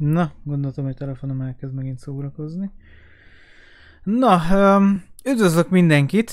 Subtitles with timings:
[0.00, 2.70] Na, gondoltam, hogy telefonom elkezd megint szórakozni.
[4.02, 4.40] Na,
[4.76, 6.32] um, üdvözlök mindenkit.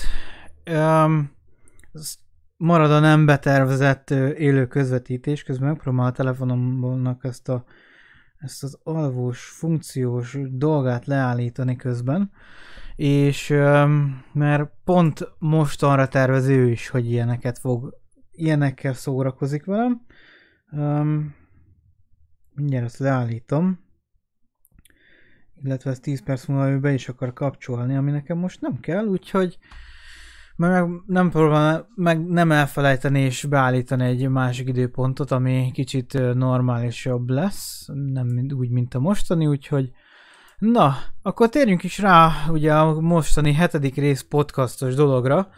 [2.57, 7.65] Marad a nem betervezett élő közvetítés, közben megpróbálom a telefonomnak ezt, a,
[8.37, 12.31] ezt az alvós, funkciós dolgát leállítani közben,
[12.95, 13.47] és
[14.33, 17.97] mert pont mostanra tervezi ő is, hogy ilyeneket fog,
[18.31, 20.01] ilyenekkel szórakozik velem.
[20.71, 21.35] Um,
[22.57, 23.79] mindjárt ezt leállítom.
[25.63, 29.57] Illetve ez 10 perc múlva be is akar kapcsolni, ami nekem most nem kell, úgyhogy
[30.55, 37.87] meg nem próbálom meg nem elfelejteni és beállítani egy másik időpontot, ami kicsit normálisabb lesz,
[37.93, 39.91] nem úgy, mint a mostani, úgyhogy
[40.57, 45.49] na, akkor térjünk is rá ugye a mostani hetedik rész podcastos dologra.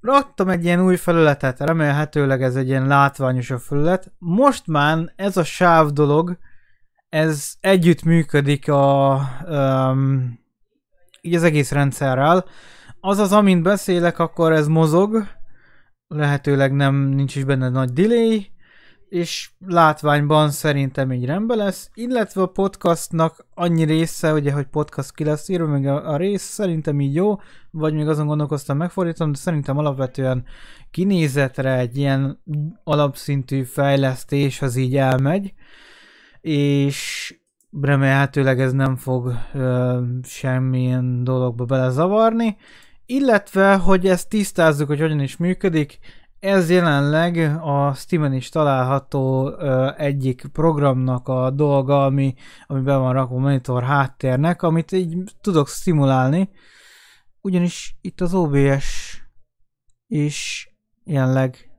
[0.00, 4.12] Raktam egy ilyen új felületet, remélhetőleg ez egy ilyen látványosabb felület.
[4.18, 6.38] Most már ez a sáv dolog,
[7.08, 10.38] ez együtt működik a, um,
[11.20, 12.44] így az egész rendszerrel.
[13.00, 15.26] Azaz, amint beszélek, akkor ez mozog,
[16.08, 18.50] lehetőleg nem nincs is benne nagy delay,
[19.08, 25.24] és látványban szerintem így rendben lesz, illetve a podcastnak annyi része, ugye, hogy podcast ki
[25.24, 27.36] lesz írva, meg a, rész szerintem így jó,
[27.70, 30.44] vagy még azon gondolkoztam megfordítom, de szerintem alapvetően
[30.90, 32.42] kinézetre egy ilyen
[32.84, 35.52] alapszintű fejlesztés az így elmegy,
[36.40, 37.34] és
[37.80, 42.56] remélhetőleg ez nem fog ö, semmilyen dologba belezavarni,
[43.06, 45.98] illetve, hogy ezt tisztázzuk, hogy hogyan is működik,
[46.38, 52.34] ez jelenleg a Steam-en is található ö, egyik programnak a dolga, ami,
[52.66, 56.50] ami be van rakva monitor háttérnek, amit így tudok stimulálni,
[57.40, 59.20] ugyanis itt az OBS
[60.06, 60.70] is
[61.04, 61.70] jelenleg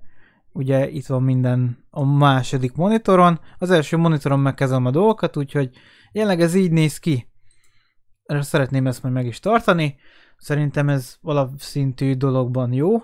[0.57, 5.69] ugye itt van minden a második monitoron, az első monitoron megkezdem a dolgokat, úgyhogy
[6.11, 7.27] jelenleg ez így néz ki.
[8.25, 9.95] Szeretném ezt majd meg is tartani,
[10.37, 13.01] szerintem ez alapszintű dologban jó.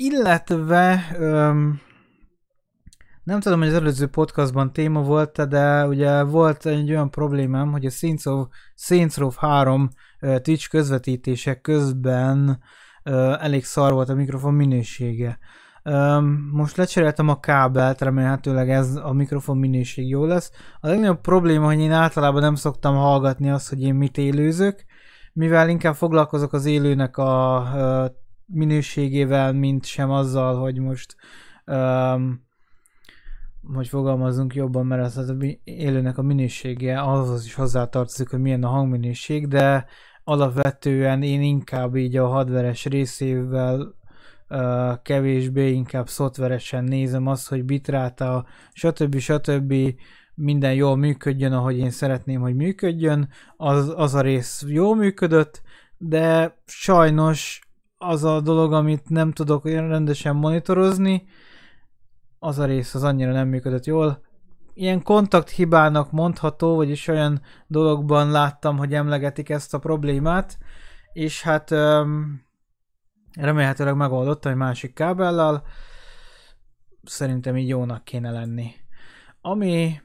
[0.00, 1.80] Illetve öm,
[3.22, 7.86] nem tudom, hogy az előző podcastban téma volt de ugye volt egy olyan problémám, hogy
[7.86, 9.88] a Saints, of, Saints Row 3
[10.20, 12.62] uh, Twitch közvetítések közben
[13.40, 15.38] elég szar volt a mikrofon minősége.
[16.52, 20.50] Most lecseréltem a kábelt, remélhetőleg ez a mikrofon minőség jó lesz.
[20.80, 24.84] A legnagyobb probléma, hogy én általában nem szoktam hallgatni azt, hogy én mit élőzök,
[25.32, 27.64] mivel inkább foglalkozok az élőnek a
[28.52, 31.16] minőségével, mint sem azzal, hogy most
[31.66, 32.46] um,
[33.74, 38.68] hogy fogalmazunk jobban, mert az, az élőnek a minősége ahhoz is hozzátartozik, hogy milyen a
[38.68, 39.86] hangminőség, de
[40.24, 43.94] alapvetően én inkább így a hadveres részével
[44.48, 49.18] uh, kevésbé, inkább szoftveresen nézem azt, hogy bitráta, stb.
[49.18, 49.74] stb.
[50.34, 53.28] minden jól működjön, ahogy én szeretném, hogy működjön.
[53.56, 55.62] Az, az a rész jól működött,
[55.98, 57.67] de sajnos
[57.98, 61.26] az a dolog, amit nem tudok rendesen monitorozni,
[62.38, 64.20] az a rész az annyira nem működött jól.
[64.74, 70.58] Ilyen kontakt hibának mondható, vagyis olyan dologban láttam, hogy emlegetik ezt a problémát,
[71.12, 72.42] és hát um,
[73.32, 75.62] remélhetőleg megoldottam egy másik kábellal,
[77.02, 78.70] szerintem így jónak kéne lenni.
[79.40, 80.00] Ami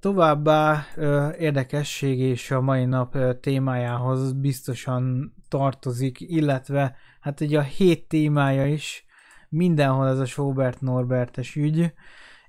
[0.00, 7.62] továbbá ö, érdekesség és a mai nap ö, témájához biztosan tartozik, illetve hát ugye a
[7.62, 9.04] hét témája is
[9.48, 11.92] mindenhol ez a Sobert Norbertes ügy,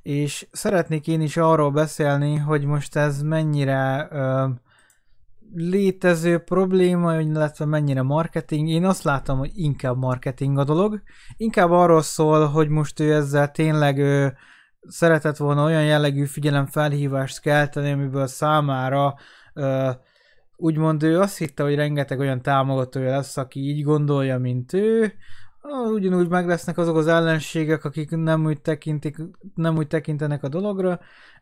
[0.02, 4.48] és szeretnék én is arról beszélni, hogy most ez mennyire ö,
[5.54, 8.68] létező probléma, illetve mennyire marketing.
[8.68, 11.02] Én azt látom, hogy inkább marketing a dolog.
[11.38, 14.38] Inkább arról szól, hogy most ő ezzel tényleg ő
[14.88, 19.16] szeretett volna olyan jellegű figyelemfelhívást kelteni, amiből számára
[19.54, 19.90] ö,
[20.58, 25.14] úgymond ő azt hitte, hogy rengeteg olyan támogatója lesz, aki így gondolja, mint ő,
[25.94, 29.18] ugyanúgy meg lesznek azok az ellenségek, akik nem úgy, tekintik,
[29.56, 31.00] nem úgy tekintenek a dologra.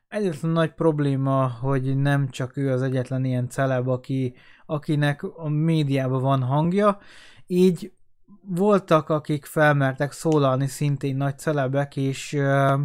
[0.07, 4.35] Egyetlen nagy probléma, hogy nem csak ő az egyetlen ilyen celeb, aki,
[4.65, 6.99] akinek a médiában van hangja,
[7.47, 7.91] így
[8.41, 12.79] voltak, akik felmertek szólalni szintén nagy celebek, és uh,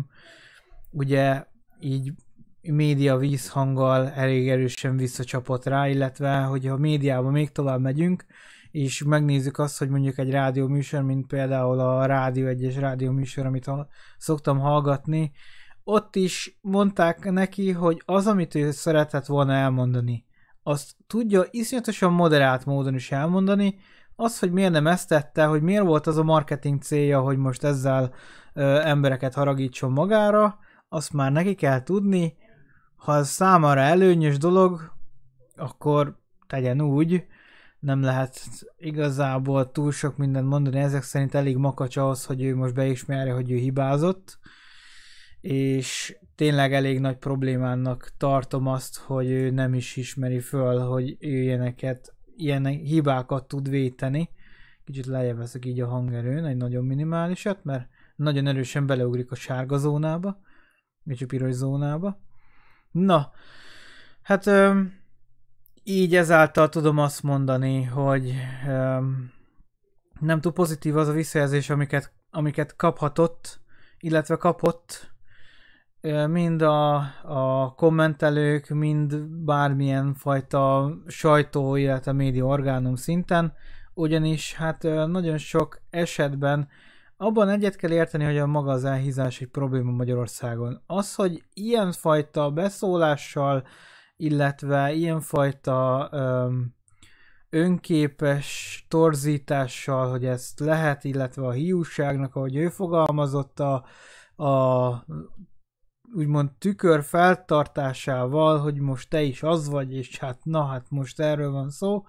[0.90, 1.44] ugye
[1.81, 2.12] így
[2.62, 8.24] média vízhanggal elég erősen visszacsapott rá, illetve hogy a médiában még tovább megyünk,
[8.70, 13.46] és megnézzük azt, hogy mondjuk egy rádió műsor, mint például a Rádió egyes rádió műsor,
[13.46, 13.70] amit
[14.18, 15.32] szoktam hallgatni,
[15.84, 20.24] ott is mondták neki, hogy az, amit ő szeretett volna elmondani,
[20.62, 23.78] azt tudja iszonyatosan moderált módon is elmondani,
[24.16, 27.64] az, hogy miért nem ezt tette, hogy miért volt az a marketing célja, hogy most
[27.64, 28.14] ezzel
[28.54, 30.58] ö, embereket haragítson magára,
[30.88, 32.36] azt már neki kell tudni,
[33.00, 34.93] ha ez számára előnyös dolog,
[35.56, 37.26] akkor tegyen úgy,
[37.79, 38.41] nem lehet
[38.79, 43.50] igazából túl sok mindent mondani, ezek szerint elég makacs ahhoz, hogy ő most beismerje, hogy
[43.50, 44.38] ő hibázott,
[45.41, 51.43] és tényleg elég nagy problémának tartom azt, hogy ő nem is ismeri föl, hogy ő
[51.43, 54.29] ilyeneket, ilyen hibákat tud véteni.
[54.85, 59.79] Kicsit lejjebb veszek így a hangerőn, egy nagyon minimálisat, mert nagyon erősen beleugrik a sárga
[59.79, 60.41] zónába,
[61.05, 62.20] és a piros zónába.
[62.90, 63.32] Na,
[64.22, 64.98] hát öm,
[65.82, 68.34] így ezáltal tudom azt mondani, hogy
[68.69, 69.32] öm,
[70.20, 73.60] nem túl pozitív az a visszajelzés, amiket, amiket kaphatott,
[73.98, 75.10] illetve kapott
[76.26, 83.52] mind a, a kommentelők, mind bármilyen fajta sajtó, illetve média orgánum szinten,
[83.94, 86.69] ugyanis hát nagyon sok esetben
[87.20, 90.82] abban egyet kell érteni, hogy a maga az elhízás egy probléma Magyarországon.
[90.87, 93.67] Az, hogy ilyenfajta beszólással,
[94.17, 96.75] illetve ilyenfajta öm,
[97.50, 103.84] önképes torzítással, hogy ezt lehet, illetve a hiúságnak, ahogy ő fogalmazott a,
[104.44, 105.05] a
[106.14, 111.50] úgymond tükör feltartásával, hogy most te is az vagy, és hát na, hát most erről
[111.50, 112.05] van szó.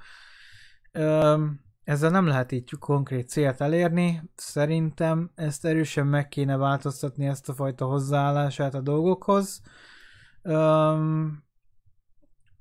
[0.91, 4.21] Öm, ezzel nem lehet így konkrét célt elérni.
[4.35, 9.61] Szerintem ezt erősen meg kéne változtatni ezt a fajta hozzáállását a dolgokhoz.
[10.41, 11.43] Öm,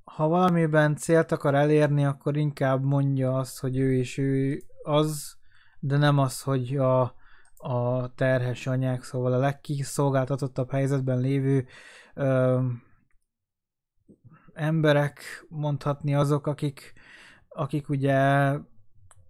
[0.03, 5.35] ha valamiben célt akar elérni, akkor inkább mondja azt, hogy ő és ő az,
[5.79, 7.01] de nem az, hogy a,
[7.57, 11.65] a terhes anyák, szóval a legkiszolgáltatottabb helyzetben lévő
[12.13, 12.59] ö,
[14.53, 16.93] emberek, mondhatni azok, akik,
[17.47, 18.53] akik ugye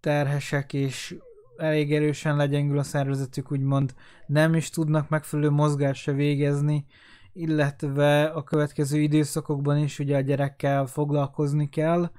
[0.02, 1.16] terhesek és
[1.58, 3.94] elég erősen legyengül a szervezetük, úgymond
[4.28, 6.86] nem is tudnak megfelelő mozgásra végezni,
[7.34, 12.12] illetve a következő időszakokban is ugye a gyerekkel foglalkozni kell.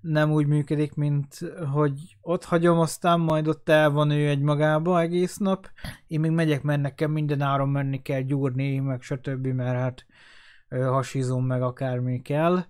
[0.00, 1.38] Nem úgy működik, mint
[1.72, 5.70] hogy ott hagyom, aztán majd ott el van ő egy magába egész nap.
[6.06, 9.46] Én még megyek, mert nekem minden áron menni kell gyúrni, meg stb.
[9.46, 10.06] mert hát
[10.68, 12.64] hasizom meg akármi kell.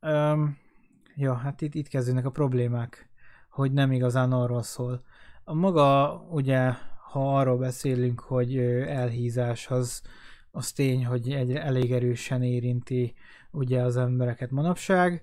[0.00, 0.58] Um,
[1.14, 3.10] ja, hát itt, itt kezdődnek a problémák
[3.56, 5.02] hogy nem igazán arról szól.
[5.44, 6.72] A maga, ugye,
[7.10, 8.56] ha arról beszélünk, hogy
[8.86, 10.02] elhízás az,
[10.50, 13.14] az tény, hogy egy elég erősen érinti
[13.50, 15.22] ugye az embereket manapság.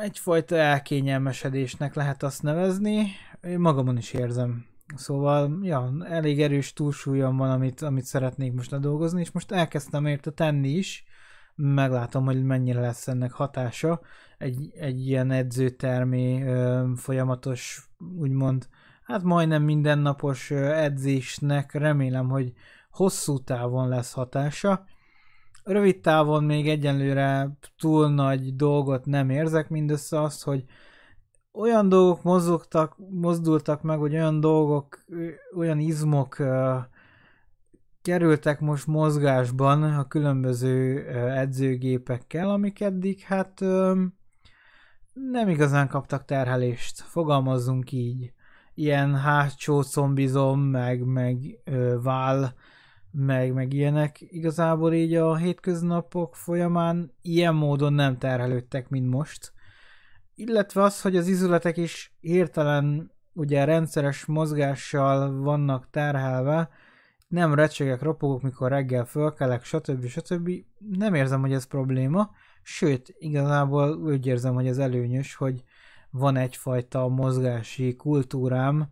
[0.00, 3.06] Egyfajta elkényelmesedésnek lehet azt nevezni,
[3.42, 4.66] én magamon is érzem.
[4.96, 10.30] Szóval, ja, elég erős túlsúlyom van, amit, amit szeretnék most ledolgozni, és most elkezdtem érte
[10.30, 11.04] tenni is,
[11.54, 14.00] meglátom, hogy mennyire lesz ennek hatása.
[14.38, 16.44] Egy, egy ilyen edzőtermi
[16.96, 18.68] folyamatos, úgymond,
[19.04, 22.52] hát majdnem mindennapos edzésnek remélem, hogy
[22.90, 24.84] hosszú távon lesz hatása.
[25.64, 30.64] Rövid távon még egyenlőre túl nagy dolgot nem érzek, mindössze azt, hogy
[31.52, 35.04] olyan dolgok mozogtak, mozdultak meg, hogy olyan dolgok,
[35.56, 36.36] olyan izmok
[38.02, 43.60] kerültek most mozgásban a különböző edzőgépekkel, amik eddig hát
[45.12, 48.32] nem igazán kaptak terhelést, fogalmazzunk így.
[48.74, 51.58] Ilyen hátsó combizom, meg, meg
[52.02, 52.54] vál,
[53.10, 54.20] meg, meg ilyenek.
[54.20, 59.52] Igazából így a hétköznapok folyamán ilyen módon nem terhelődtek, mint most.
[60.34, 66.70] Illetve az, hogy az izületek is hirtelen ugye rendszeres mozgással vannak terhelve,
[67.32, 70.06] nem recsegek, ropogok, mikor reggel fölkelek, stb.
[70.06, 70.50] stb.
[70.78, 72.30] Nem érzem, hogy ez probléma,
[72.62, 75.62] sőt, igazából úgy érzem, hogy ez előnyös, hogy
[76.10, 78.88] van egyfajta mozgási kultúrám,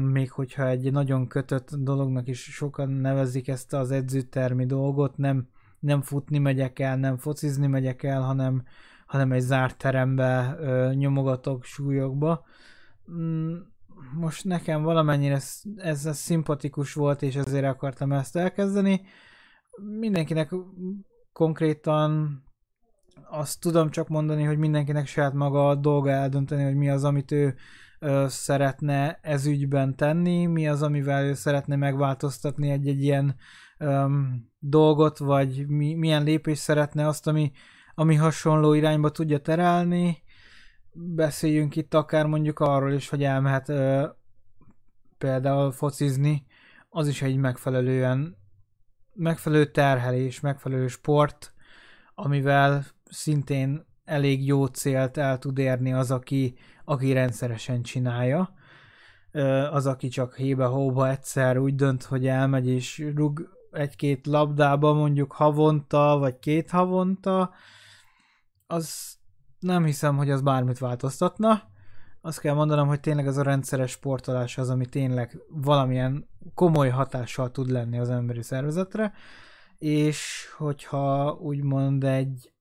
[0.00, 5.48] még hogyha egy nagyon kötött dolognak is sokan nevezik ezt az edzőtermi dolgot, nem,
[5.78, 8.62] nem futni megyek el, nem focizni megyek el, hanem,
[9.06, 10.56] hanem egy zárt terembe
[10.94, 12.44] nyomogatok súlyokba
[13.12, 13.56] mm,
[14.12, 19.00] most nekem valamennyire ez, ez, szimpatikus volt, és ezért akartam ezt elkezdeni.
[19.98, 20.50] Mindenkinek
[21.32, 22.42] konkrétan
[23.30, 27.32] azt tudom csak mondani, hogy mindenkinek saját maga a dolga eldönteni, hogy mi az, amit
[27.32, 27.54] ő
[27.98, 33.36] ö, szeretne ez ügyben tenni, mi az, amivel ő szeretne megváltoztatni egy-egy ilyen
[33.78, 34.06] ö,
[34.58, 37.52] dolgot, vagy mi, milyen lépés szeretne azt, ami,
[37.94, 40.23] ami hasonló irányba tudja terelni,
[40.94, 44.06] beszéljünk itt akár mondjuk arról is, hogy elmehet ö,
[45.18, 46.46] például focizni,
[46.88, 48.36] az is egy megfelelően
[49.14, 51.54] megfelelő terhelés, megfelelő sport,
[52.14, 58.54] amivel szintén elég jó célt el tud érni az, aki, aki rendszeresen csinálja.
[59.70, 66.18] Az, aki csak hébe-hóba egyszer úgy dönt, hogy elmegy és rug egy-két labdába mondjuk havonta,
[66.18, 67.54] vagy két havonta,
[68.66, 69.13] az
[69.64, 71.62] nem hiszem, hogy az bármit változtatna.
[72.20, 77.50] Azt kell mondanom, hogy tényleg ez a rendszeres sportolás az, ami tényleg valamilyen komoly hatással
[77.50, 79.12] tud lenni az emberi szervezetre,
[79.78, 82.52] és hogyha úgymond egy,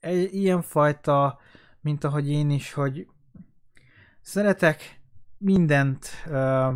[0.00, 1.38] egy ilyen fajta,
[1.80, 3.06] mint ahogy én is, hogy
[4.20, 5.00] szeretek
[5.38, 6.74] mindent uh,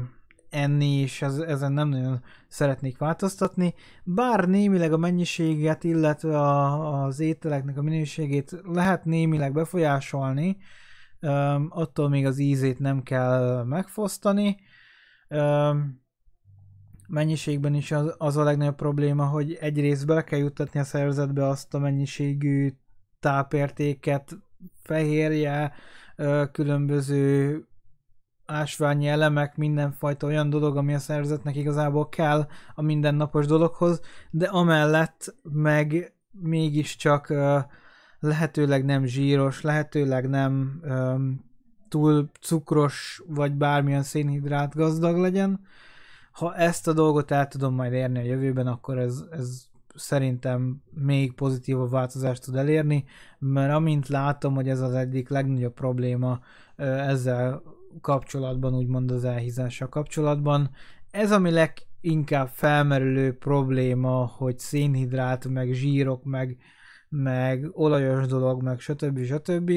[0.50, 2.23] enni, és ez, ezen nem nagyon
[2.56, 10.56] szeretnék változtatni, bár némileg a mennyiséget, illetve a, az ételeknek a minőségét lehet némileg befolyásolni,
[11.20, 14.56] um, attól még az ízét nem kell megfosztani.
[15.28, 16.04] Um,
[17.08, 21.75] mennyiségben is az, az a legnagyobb probléma, hogy egyrészt bele kell juttatni a szervezetbe azt
[21.75, 22.72] a mennyiségű
[23.20, 24.38] tápértéket,
[24.82, 25.72] fehérje,
[26.52, 27.60] különböző
[28.46, 34.00] ásványi elemek, mindenfajta olyan dolog, ami a szervezetnek igazából kell a mindennapos dologhoz,
[34.30, 37.32] de amellett meg mégiscsak
[38.18, 40.80] lehetőleg nem zsíros, lehetőleg nem
[41.88, 45.60] túl cukros, vagy bármilyen szénhidrát gazdag legyen.
[46.32, 51.32] Ha ezt a dolgot el tudom majd érni a jövőben, akkor ez, ez szerintem még
[51.32, 53.04] pozitívabb változást tud elérni,
[53.38, 56.40] mert amint látom, hogy ez az egyik legnagyobb probléma
[56.76, 57.62] ezzel
[58.00, 60.70] kapcsolatban, úgymond az elhízással kapcsolatban.
[61.10, 66.56] Ez ami leginkább felmerülő probléma, hogy szénhidrát, meg zsírok, meg,
[67.08, 69.24] meg olajos dolog, meg stb.
[69.24, 69.72] stb.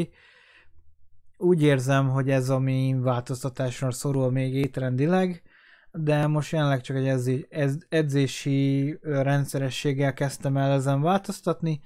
[1.38, 5.44] Úgy érzem, hogy ez ami változtatásra szorul még étrendileg,
[5.92, 7.48] de most jelenleg csak egy edzé,
[7.90, 11.82] edzési rendszerességgel kezdtem el ezen változtatni.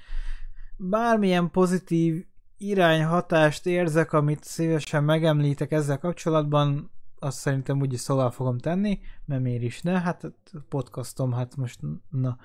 [0.78, 2.26] Bármilyen pozitív
[2.58, 9.64] irányhatást érzek, amit szívesen megemlítek ezzel kapcsolatban, azt szerintem úgyis szóval fogom tenni, mert miért
[9.64, 10.32] is ne, hát
[10.70, 11.80] podcastom, hát most
[12.10, 12.38] na.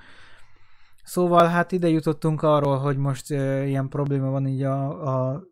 [1.05, 5.43] Szóval hát ide jutottunk arról, hogy most uh, ilyen probléma van így a, a,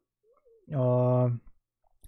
[0.80, 1.30] a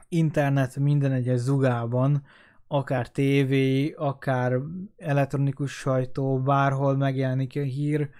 [0.08, 2.22] internet minden egyes zugában,
[2.68, 4.58] akár tévé, akár
[4.96, 8.10] elektronikus sajtó, bárhol megjelenik a hír.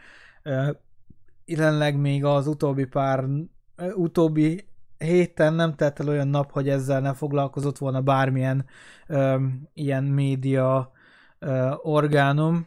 [1.44, 3.24] Jelenleg még az utóbbi pár
[3.94, 4.68] utóbbi
[4.98, 8.66] héten nem tett el olyan nap, hogy ezzel ne foglalkozott volna bármilyen
[9.06, 9.44] ö,
[9.74, 10.92] ilyen média
[11.38, 12.66] ö, orgánum,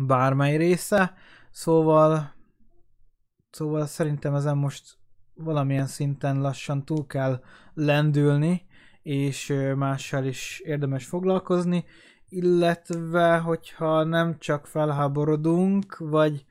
[0.00, 1.14] bármely része,
[1.50, 2.34] szóval
[3.50, 4.98] szóval szerintem ezen most
[5.34, 7.42] valamilyen szinten lassan túl kell
[7.74, 8.66] lendülni,
[9.02, 11.84] és mással is érdemes foglalkozni,
[12.28, 16.44] illetve hogyha nem csak felháborodunk, vagy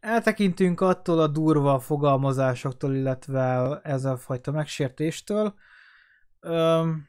[0.00, 5.54] eltekintünk attól a durva fogalmazásoktól, illetve ez a fajta megsértéstől,
[6.40, 7.06] öm,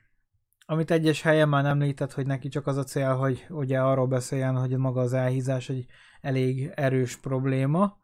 [0.65, 4.55] amit egyes helyen már említett, hogy neki csak az a cél, hogy ugye arról beszéljen,
[4.55, 5.85] hogy maga az elhízás egy
[6.21, 7.97] elég erős probléma.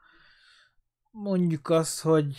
[1.12, 2.36] Mondjuk azt, hogy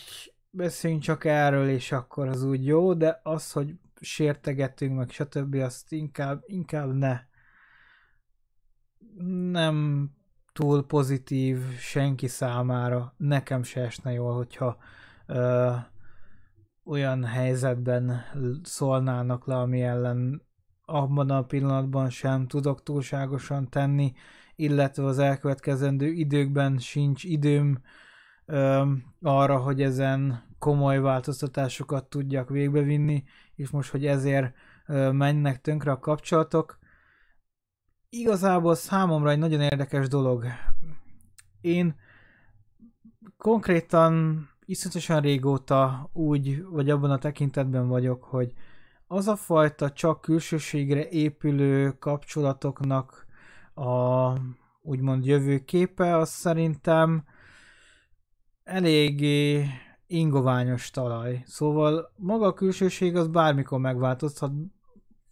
[0.51, 5.55] beszéljünk csak erről, és akkor az úgy jó, de az, hogy sértegetünk, meg stb.
[5.55, 7.21] azt inkább, inkább ne.
[9.51, 10.11] Nem
[10.55, 13.15] túl pozitív senki számára.
[13.17, 14.77] Nekem se esne jól, hogyha
[15.27, 15.71] ö,
[16.85, 18.23] olyan helyzetben
[18.63, 20.43] szólnának le, ami ellen
[20.85, 24.13] abban a pillanatban sem tudok túlságosan tenni,
[24.57, 27.83] illetve az elkövetkezendő időkben sincs időm
[28.47, 28.93] ö,
[29.23, 34.55] arra, hogy ezen komoly változtatásokat tudjak végbevinni, és most, hogy ezért
[34.87, 36.79] ö, mennek tönkre a kapcsolatok,
[38.19, 40.45] igazából számomra egy nagyon érdekes dolog.
[41.61, 41.95] Én
[43.37, 48.53] konkrétan iszonyatosan régóta úgy, vagy abban a tekintetben vagyok, hogy
[49.07, 53.27] az a fajta csak külsőségre épülő kapcsolatoknak
[53.75, 54.33] a
[54.83, 57.25] úgymond jövőképe, az szerintem
[58.65, 59.67] eléggé
[60.07, 61.43] ingoványos talaj.
[61.47, 64.53] Szóval maga a külsőség az bármikor megváltozhat,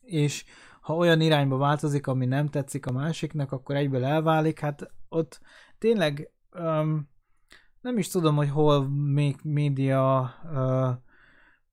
[0.00, 0.44] és
[0.82, 5.40] ha olyan irányba változik, ami nem tetszik a másiknak, akkor egyből elválik, hát ott
[5.78, 7.10] tényleg um,
[7.80, 10.90] nem is tudom, hogy hol még média uh,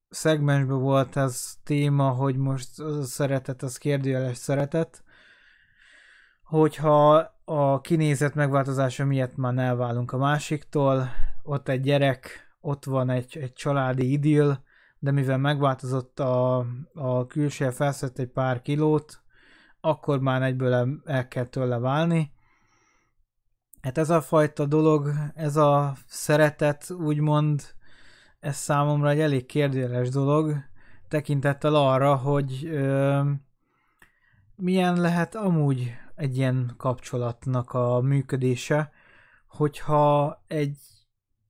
[0.09, 5.03] szegmensben volt ez téma, hogy most az a szeretet, az kérdőjeles szeretet,
[6.43, 11.09] hogyha a kinézet megváltozása miatt már elválunk a másiktól,
[11.43, 14.59] ott egy gyerek, ott van egy, egy családi idill,
[14.99, 19.21] de mivel megváltozott a, a külső, felszett egy pár kilót,
[19.81, 22.31] akkor már egyből el, el kell tőle válni.
[23.81, 27.61] Hát ez a fajta dolog, ez a szeretet, úgymond,
[28.39, 30.55] ez számomra egy elég kérdéles dolog,
[31.07, 33.21] tekintettel arra, hogy ö,
[34.55, 38.91] milyen lehet amúgy egy ilyen kapcsolatnak a működése,
[39.47, 40.77] hogyha egy,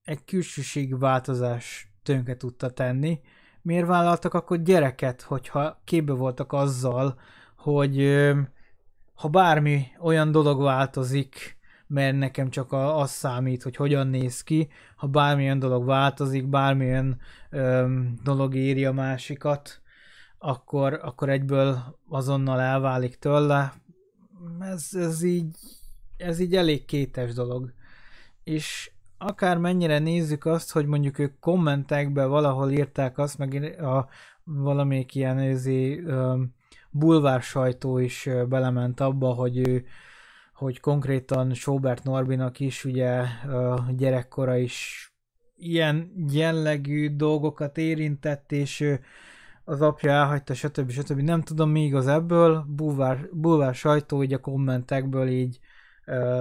[0.04, 3.20] egy külsőségi változás tönkre tudta tenni.
[3.62, 7.20] Miért vállaltak akkor gyereket, hogyha képbe voltak azzal,
[7.58, 8.26] hogy
[9.14, 15.08] ha bármi olyan dolog változik, mert nekem csak az számít, hogy hogyan néz ki, ha
[15.08, 19.82] bármilyen dolog változik, bármilyen öm, dolog éri a másikat,
[20.38, 23.74] akkor, akkor egyből azonnal elválik tőle.
[24.60, 25.56] Ez, ez így
[26.20, 27.74] ez így elég kétes dolog.
[28.44, 34.08] És akár mennyire nézzük azt, hogy mondjuk ők kommentekben valahol írták azt, meg a
[34.44, 36.04] valamelyik ilyen ezé,
[36.92, 39.86] bulvár sajtó is belement abba, hogy ő
[40.54, 43.24] hogy konkrétan Sobert Norbinak is ugye
[43.98, 45.10] gyerekkora is
[45.56, 49.00] ilyen jellegű dolgokat érintett, és
[49.64, 50.92] az apja elhagyta, stb.
[50.92, 51.20] stb.
[51.20, 55.60] Nem tudom mi igaz ebből, bulvár, bulvár sajtó így a kommentekből így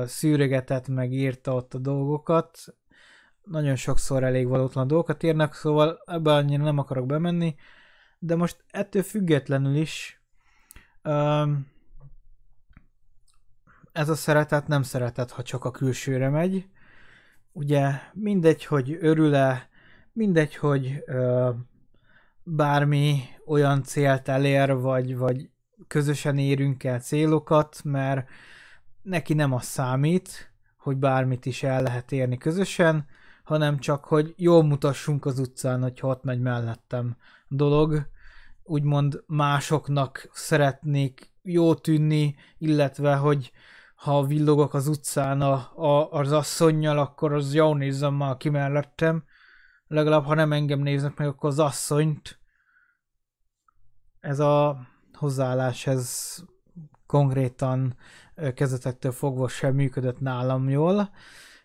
[0.06, 2.58] szűrögetett, meg írta ott a dolgokat.
[3.42, 7.54] Nagyon sokszor elég valótlan dolgokat írnak, szóval ebbe annyira nem akarok bemenni,
[8.18, 10.22] de most ettől függetlenül is
[13.98, 16.68] ez a szeretet nem szeretet, ha csak a külsőre megy.
[17.52, 19.68] Ugye mindegy, hogy örül-e,
[20.12, 21.04] mindegy, hogy
[22.42, 25.50] bármi olyan célt elér, vagy, vagy
[25.86, 28.28] közösen érünk el célokat, mert
[29.08, 33.06] neki nem az számít, hogy bármit is el lehet érni közösen,
[33.44, 37.16] hanem csak, hogy jól mutassunk az utcán, hogy ott megy mellettem
[37.48, 38.08] dolog.
[38.62, 43.52] Úgymond másoknak szeretnék jó tűnni, illetve, hogy
[43.94, 49.24] ha villogok az utcán a, a, az asszonynal, akkor az jó nézzem már ki mellettem.
[49.86, 52.38] Legalább, ha nem engem néznek meg, akkor az asszonyt.
[54.20, 54.78] Ez a
[55.12, 56.36] hozzáállás, ez
[57.06, 57.96] konkrétan
[58.54, 61.10] kezetektől fogva sem működött nálam jól,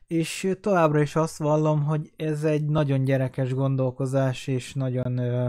[0.08, 5.48] és továbbra is azt vallom, hogy ez egy nagyon gyerekes gondolkozás, és nagyon ö,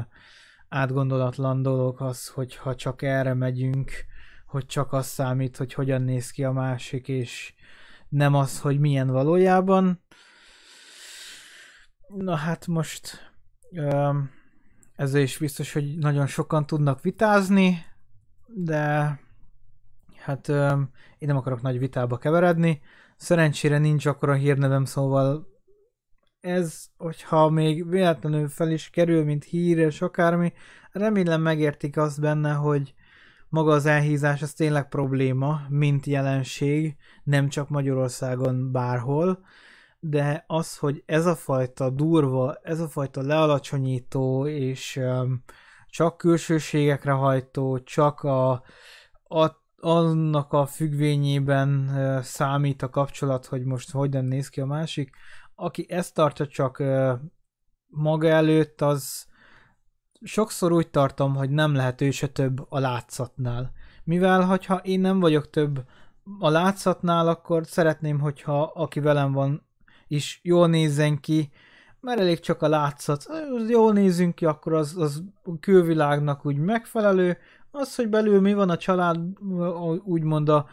[0.68, 3.92] átgondolatlan dolog az, hogyha csak erre megyünk,
[4.46, 7.54] hogy csak az számít, hogy hogyan néz ki a másik, és
[8.08, 10.02] nem az, hogy milyen valójában.
[12.08, 13.32] Na hát most
[14.96, 17.84] ez is biztos, hogy nagyon sokan tudnak vitázni,
[18.46, 19.18] de
[20.24, 20.48] hát
[21.18, 22.80] én nem akarok nagy vitába keveredni.
[23.16, 25.46] Szerencsére nincs akkor a hírnevem, szóval
[26.40, 30.52] ez, hogyha még véletlenül fel is kerül, mint hír és akármi,
[30.92, 32.94] remélem megértik azt benne, hogy
[33.48, 39.44] maga az elhízás az tényleg probléma, mint jelenség, nem csak Magyarországon bárhol,
[40.00, 45.44] de az, hogy ez a fajta durva, ez a fajta lealacsonyító és um,
[45.88, 48.50] csak külsőségekre hajtó, csak a,
[49.28, 51.90] a annak a függvényében
[52.22, 55.10] számít a kapcsolat, hogy most hogyan néz ki a másik.
[55.54, 56.82] Aki ezt tartja csak
[57.86, 59.26] maga előtt, az
[60.22, 63.72] sokszor úgy tartom, hogy nem lehet ő se több a látszatnál.
[64.04, 65.84] Mivel, hogyha én nem vagyok több
[66.38, 69.66] a látszatnál, akkor szeretném, hogyha aki velem van
[70.08, 71.50] is jól nézzen ki,
[72.00, 73.26] mert elég csak a látszat.
[73.68, 75.22] Jól nézünk ki, akkor az, az
[75.60, 77.38] külvilágnak úgy megfelelő.
[77.76, 79.20] Az, hogy belül mi van a család,
[80.04, 80.66] úgymond a,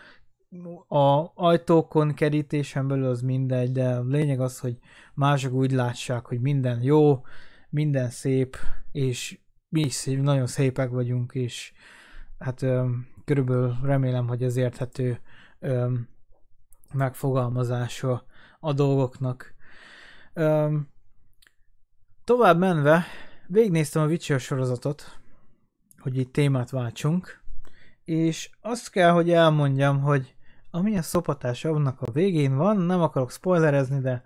[0.87, 4.77] a ajtókon, kerítésen belül az mindegy, de a lényeg az, hogy
[5.13, 7.25] mások úgy látsák, hogy minden jó,
[7.69, 8.57] minden szép,
[8.91, 11.73] és mi is nagyon szépek vagyunk, és
[12.39, 12.65] hát
[13.25, 15.19] körülbelül remélem, hogy ez érthető
[15.59, 15.93] ö,
[16.93, 18.25] megfogalmazása
[18.59, 19.53] a dolgoknak.
[20.33, 20.75] Ö,
[22.23, 23.05] tovább menve,
[23.47, 25.20] végignéztem a Witcher sorozatot,
[26.01, 27.41] hogy itt témát váltsunk,
[28.03, 30.35] és azt kell, hogy elmondjam, hogy
[30.71, 34.23] amilyen szopatás annak a végén van, nem akarok spoilerezni, de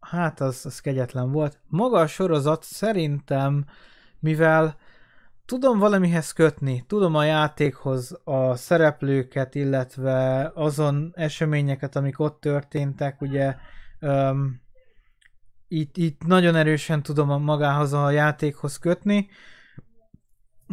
[0.00, 1.58] hát az, az kegyetlen volt.
[1.66, 3.64] Maga a sorozat szerintem,
[4.18, 4.76] mivel
[5.46, 13.56] tudom valamihez kötni, tudom a játékhoz a szereplőket, illetve azon eseményeket, amik ott történtek, ugye
[14.00, 14.62] um,
[15.68, 19.28] itt, itt nagyon erősen tudom a magához a játékhoz kötni,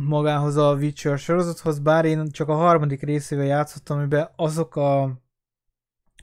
[0.07, 5.21] magához a Witcher sorozathoz, bár én csak a harmadik részével játszottam, amiben azok a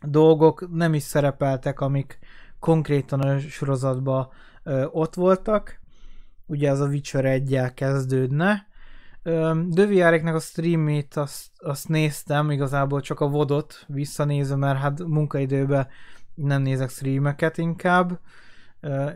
[0.07, 2.19] dolgok nem is szerepeltek, amik
[2.59, 4.29] konkrétan a sorozatban
[4.63, 5.81] ö, ott voltak.
[6.47, 8.67] Ugye az a Witcher 1 kezdődne.
[9.67, 15.87] Döviáréknek a streamét azt, azt néztem, igazából csak a vodot visszanézem, mert hát munkaidőben
[16.35, 18.21] nem nézek streameket inkább,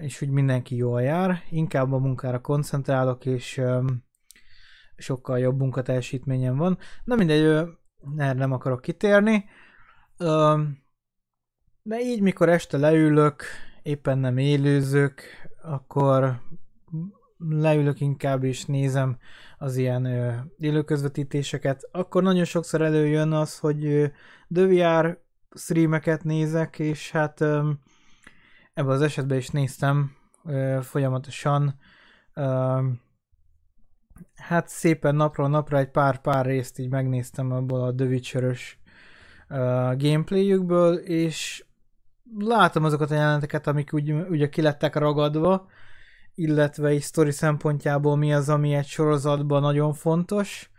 [0.00, 1.42] és úgy mindenki jól jár.
[1.50, 3.60] Inkább a munkára koncentrálok, és
[5.02, 6.78] sokkal jobb munkateljesítményem van.
[7.04, 7.68] Na mindegy,
[8.16, 9.44] erre nem akarok kitérni.
[11.82, 13.42] De így, mikor este leülök,
[13.82, 15.22] éppen nem élőzök,
[15.62, 16.40] akkor
[17.38, 19.16] leülök inkább és nézem
[19.58, 20.06] az ilyen
[20.58, 24.06] élőközvetítéseket, akkor nagyon sokszor előjön az, hogy ö,
[24.48, 25.20] DVR
[25.54, 27.70] streameket nézek, és hát ö,
[28.74, 30.16] ebben az esetben is néztem
[30.80, 31.78] folyamatosan
[34.34, 38.78] hát szépen napról napra egy pár-pár részt így megnéztem abból a The Witcher-ös
[39.48, 39.56] uh,
[39.96, 41.64] gameplayjükből, és
[42.38, 45.66] látom azokat a jeleneteket, amik úgy, ugye ki ragadva,
[46.34, 50.70] illetve egy sztori szempontjából mi az, ami egy sorozatban nagyon fontos,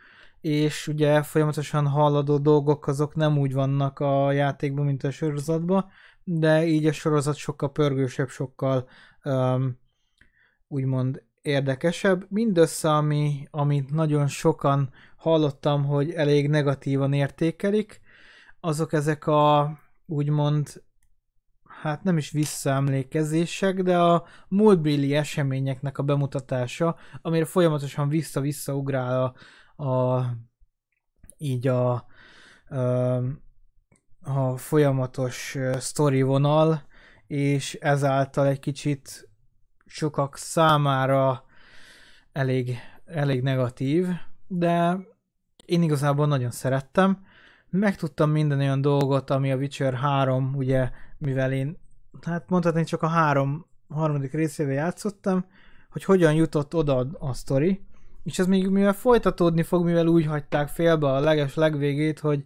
[0.41, 5.85] és ugye folyamatosan halladó dolgok azok nem úgy vannak a játékban, mint a sorozatban,
[6.23, 8.87] de így a sorozat sokkal pörgősebb, sokkal
[9.23, 9.79] um,
[10.67, 12.25] úgymond érdekesebb.
[12.29, 18.01] Mindössze, ami, amit nagyon sokan hallottam, hogy elég negatívan értékelik,
[18.59, 19.71] azok ezek a
[20.05, 20.83] úgymond
[21.81, 29.35] hát nem is visszaemlékezések, de a múltbéli eseményeknek a bemutatása, amire folyamatosan vissza-vissza ugrál
[29.75, 30.25] a, a
[31.37, 32.77] így a, a,
[34.21, 36.87] a folyamatos sztori vonal,
[37.27, 39.32] és ezáltal egy kicsit
[39.85, 41.45] sokak számára
[42.31, 44.07] elég, elég negatív,
[44.47, 44.97] de
[45.65, 47.25] én igazából nagyon szerettem.
[47.69, 51.77] Megtudtam minden olyan dolgot, ami a Witcher 3, ugye, mivel én,
[52.21, 55.45] hát mondhatni csak a három, harmadik részével játszottam,
[55.89, 57.85] hogy hogyan jutott oda a sztori,
[58.23, 62.45] és ez még mivel folytatódni fog, mivel úgy hagyták félbe a leges legvégét, hogy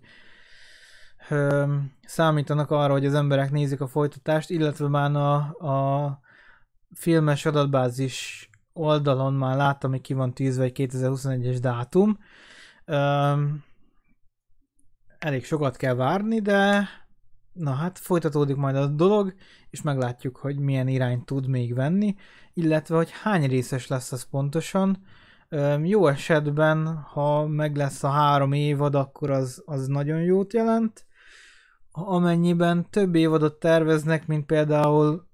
[1.30, 1.74] ö,
[2.06, 5.36] számítanak arra, hogy az emberek nézik a folytatást, illetve már a,
[5.68, 6.20] a
[6.94, 12.18] filmes adatbázis oldalon már láttam, hogy ki van tűzve egy 2021-es dátum.
[12.86, 13.64] Um,
[15.20, 16.88] elég sokat kell várni, de
[17.54, 19.34] na hát folytatódik majd a dolog,
[19.70, 22.16] és meglátjuk, hogy milyen irányt tud még venni,
[22.54, 25.04] illetve hogy hány részes lesz az pontosan.
[25.50, 31.06] Um, jó esetben, ha meg lesz a három évad, akkor az, az nagyon jót jelent.
[31.92, 35.27] Amennyiben több évadot terveznek, mint például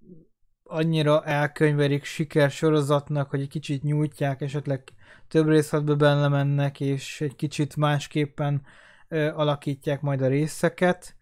[0.74, 4.84] annyira elkönyverik siker sorozatnak, hogy egy kicsit nyújtják, esetleg
[5.28, 8.62] több részletbe benne mennek, és egy kicsit másképpen
[9.08, 11.16] ö, alakítják majd a részeket.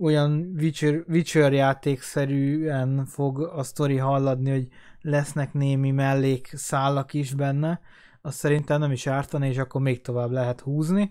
[0.00, 4.68] Olyan Witcher, Witcher játékszerűen fog a sztori halladni, hogy
[5.00, 7.80] lesznek némi mellék szálak is benne.
[8.22, 11.10] Azt szerintem nem is ártani, és akkor még tovább lehet húzni.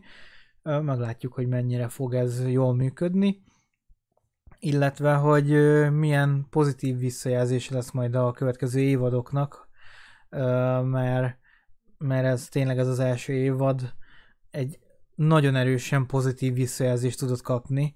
[0.63, 3.43] Meglátjuk, hogy mennyire fog ez jól működni
[4.59, 5.49] illetve hogy
[5.91, 9.67] milyen pozitív visszajelzése lesz majd a következő évadoknak,
[10.83, 11.37] mert,
[11.97, 13.93] mert ez tényleg ez az első évad
[14.51, 14.79] egy
[15.15, 17.95] nagyon erősen pozitív visszajelzést tudott kapni,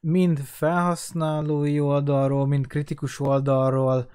[0.00, 4.10] mind felhasználói oldalról, mind kritikus oldalról,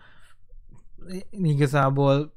[1.32, 2.34] igazából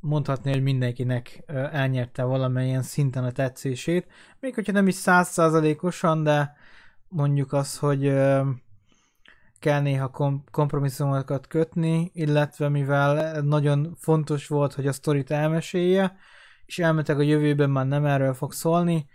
[0.00, 1.42] mondhatni, hogy mindenkinek
[1.72, 4.06] elnyerte valamilyen szinten a tetszését,
[4.40, 6.56] még hogyha nem is százszázalékosan, de
[7.08, 8.14] mondjuk az, hogy
[9.64, 16.16] kell néha kom- kompromisszumokat kötni, illetve mivel nagyon fontos volt, hogy a sztorit elmesélje,
[16.66, 19.06] és elmetek a jövőben már nem erről fog szólni,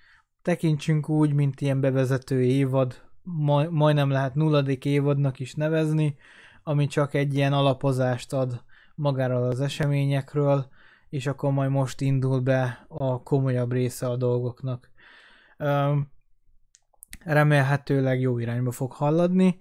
[0.42, 6.16] tekintsünk úgy, mint ilyen bevezető évad, maj- majdnem lehet nulladik évadnak is nevezni,
[6.64, 8.64] ami csak egy ilyen alapozást ad
[8.96, 10.68] magáról az eseményekről,
[11.10, 14.92] és akkor majd most indul be a komolyabb része a dolgoknak.
[17.20, 19.60] Remélhetőleg jó irányba fog halladni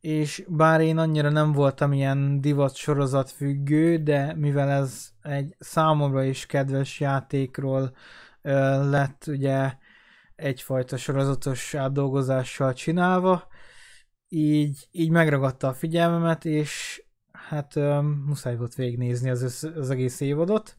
[0.00, 6.24] és bár én annyira nem voltam ilyen divat sorozat függő, de mivel ez egy számomra
[6.24, 7.96] is kedves játékról
[8.42, 8.50] ö,
[8.90, 9.72] lett ugye
[10.36, 13.48] egyfajta sorozatos átdolgozással csinálva,
[14.28, 20.20] így, így megragadta a figyelmemet, és hát ö, muszáj volt végignézni az, össz, az egész
[20.20, 20.76] évadot,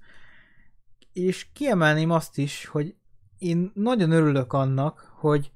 [1.14, 2.96] és kiemelném azt is, hogy
[3.38, 5.52] én nagyon örülök annak, hogy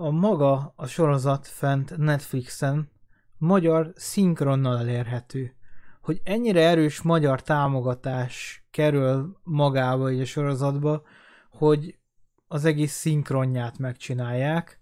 [0.00, 2.90] a maga a sorozat fent Netflixen
[3.38, 5.54] magyar szinkronnal elérhető.
[6.02, 11.02] Hogy ennyire erős magyar támogatás kerül magába egy a sorozatba,
[11.50, 11.98] hogy
[12.48, 14.78] az egész szinkronját megcsinálják.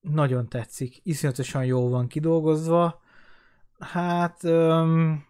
[0.00, 1.00] Nagyon tetszik.
[1.02, 3.00] Iszonyatosan jól van kidolgozva.
[3.78, 5.24] Hát öm,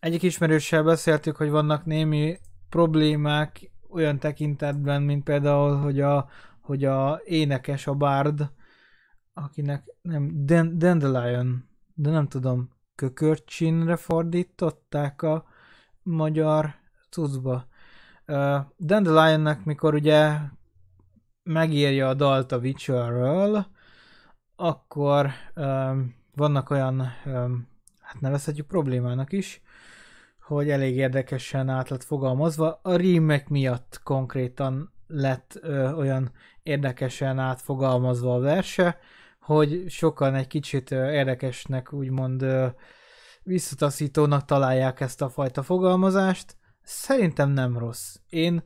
[0.00, 6.28] egyik ismerőssel beszéltük, hogy vannak némi problémák olyan tekintetben, mint például, hogy a,
[6.60, 8.56] hogy a énekes, a bárd,
[9.44, 10.46] akinek nem,
[10.78, 15.44] Dandelion, de nem tudom, kökörcsinre fordították a
[16.02, 16.74] magyar
[17.10, 17.66] cuccba.
[18.26, 20.36] Uh, Dandelionnek, mikor ugye
[21.42, 23.66] megírja a dalt a Witcherről,
[24.56, 27.68] akkor um, vannak olyan, um,
[28.00, 29.62] hát nevezhetjük problémának is,
[30.40, 32.80] hogy elég érdekesen át lett fogalmazva.
[32.82, 38.98] A remake miatt konkrétan lett ö, olyan érdekesen átfogalmazva a verse,
[39.48, 42.46] hogy sokan egy kicsit érdekesnek, úgymond
[43.42, 46.56] visszataszítónak találják ezt a fajta fogalmazást.
[46.82, 48.14] Szerintem nem rossz.
[48.28, 48.62] Én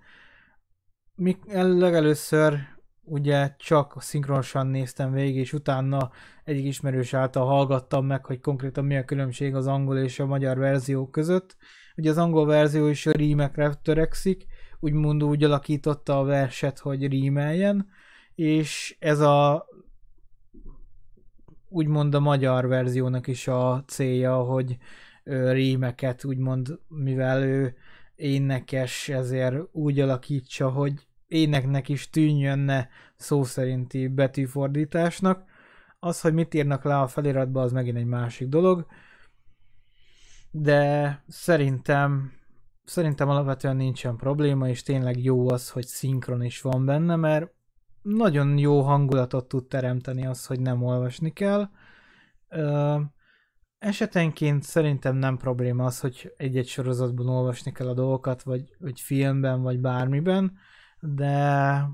[1.55, 2.59] legelőször
[3.03, 6.11] ugye csak szinkronosan néztem végig, és utána
[6.45, 10.59] egyik ismerős által hallgattam meg, hogy konkrétan mi a különbség az angol és a magyar
[10.59, 11.57] verzió között.
[11.97, 14.47] Ugye az angol verzió is a rímekre törekszik,
[14.81, 17.87] úgymond úgy alakította a verset, hogy rímeljen,
[18.35, 19.67] és ez a
[21.73, 24.77] úgymond a magyar verziónak is a célja, hogy
[25.25, 27.77] rímeket úgymond, mivel ő
[28.15, 35.45] énekes, ezért úgy alakítsa, hogy éneknek is tűnjönne szó szerinti betűfordításnak.
[35.99, 38.87] Az, hogy mit írnak le a feliratba, az megint egy másik dolog.
[40.51, 42.33] De szerintem
[42.85, 47.53] szerintem alapvetően nincsen probléma, és tényleg jó az, hogy szinkron is van benne, mert
[48.03, 51.69] nagyon jó hangulatot tud teremteni az, hogy nem olvasni kell.
[52.49, 53.01] Ö,
[53.79, 59.63] esetenként szerintem nem probléma az, hogy egy-egy sorozatban olvasni kell a dolgokat, vagy, vagy filmben,
[59.63, 60.53] vagy bármiben
[61.03, 61.89] de,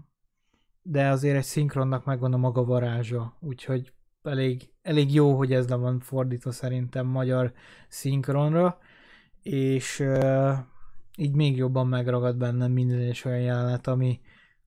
[0.82, 3.92] de azért egy szinkronnak megvan a maga varázsa, úgyhogy
[4.22, 7.52] elég, elég jó, hogy ez le van fordítva szerintem magyar
[7.88, 8.78] szinkronra,
[9.42, 10.58] és uh,
[11.16, 14.20] így még jobban megragad bennem minden és olyan jelenet, ami,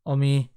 [0.03, 0.49] ami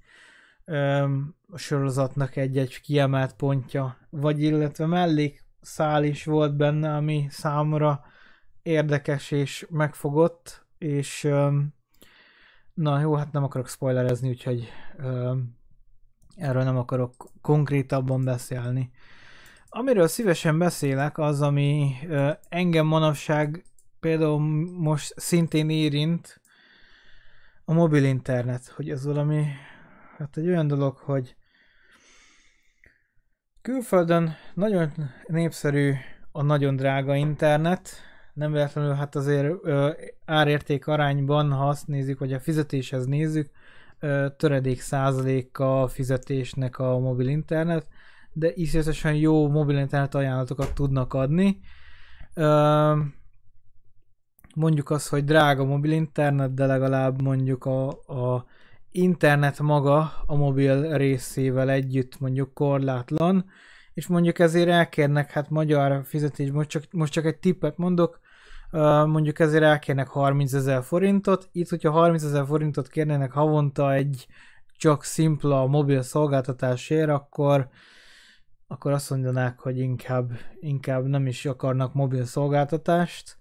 [1.51, 8.03] a sorozatnak egy-egy kiemelt pontja, vagy illetve mellék szál is volt benne, ami számomra
[8.61, 11.29] érdekes és megfogott, és
[12.75, 14.71] Na jó, hát nem akarok spoilerezni, úgyhogy
[16.35, 18.91] erről nem akarok konkrétabban beszélni.
[19.69, 21.95] Amiről szívesen beszélek, az, ami
[22.49, 23.65] engem manapság
[23.99, 24.39] például
[24.77, 26.41] most szintén érint,
[27.65, 29.45] a mobil internet, hogy ez valami,
[30.17, 31.35] hát egy olyan dolog, hogy
[33.61, 34.91] külföldön nagyon
[35.27, 35.93] népszerű
[36.31, 37.89] a nagyon drága internet,
[38.33, 39.91] nem véletlenül hát azért ö,
[40.25, 43.49] árérték arányban, ha azt nézzük, vagy a fizetéshez nézzük,
[43.99, 47.87] ö, töredék százaléka a fizetésnek a mobil internet,
[48.33, 51.59] de iszonyatosan jó mobil internet ajánlatokat tudnak adni.
[52.33, 52.99] Ö,
[54.55, 58.45] mondjuk az, hogy drága mobil internet, de legalább mondjuk a, a
[58.97, 63.45] internet maga a mobil részével együtt mondjuk korlátlan,
[63.93, 68.19] és mondjuk ezért elkérnek hát magyar fizetés, most csak, most csak egy tippet mondok,
[69.05, 74.27] mondjuk ezért elkérnek 30 ezer forintot, itt hogyha 30 ezer forintot kérnének havonta egy
[74.77, 77.69] csak szimpla mobil szolgáltatásért, akkor
[78.67, 83.37] akkor azt mondanák, hogy inkább, inkább nem is akarnak mobil szolgáltatást.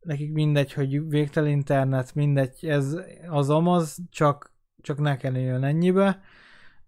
[0.00, 2.96] Nekik mindegy, hogy végtelen internet, mindegy, ez
[3.28, 4.53] az amaz, csak,
[4.84, 6.20] csak ne kerüljön ennyibe.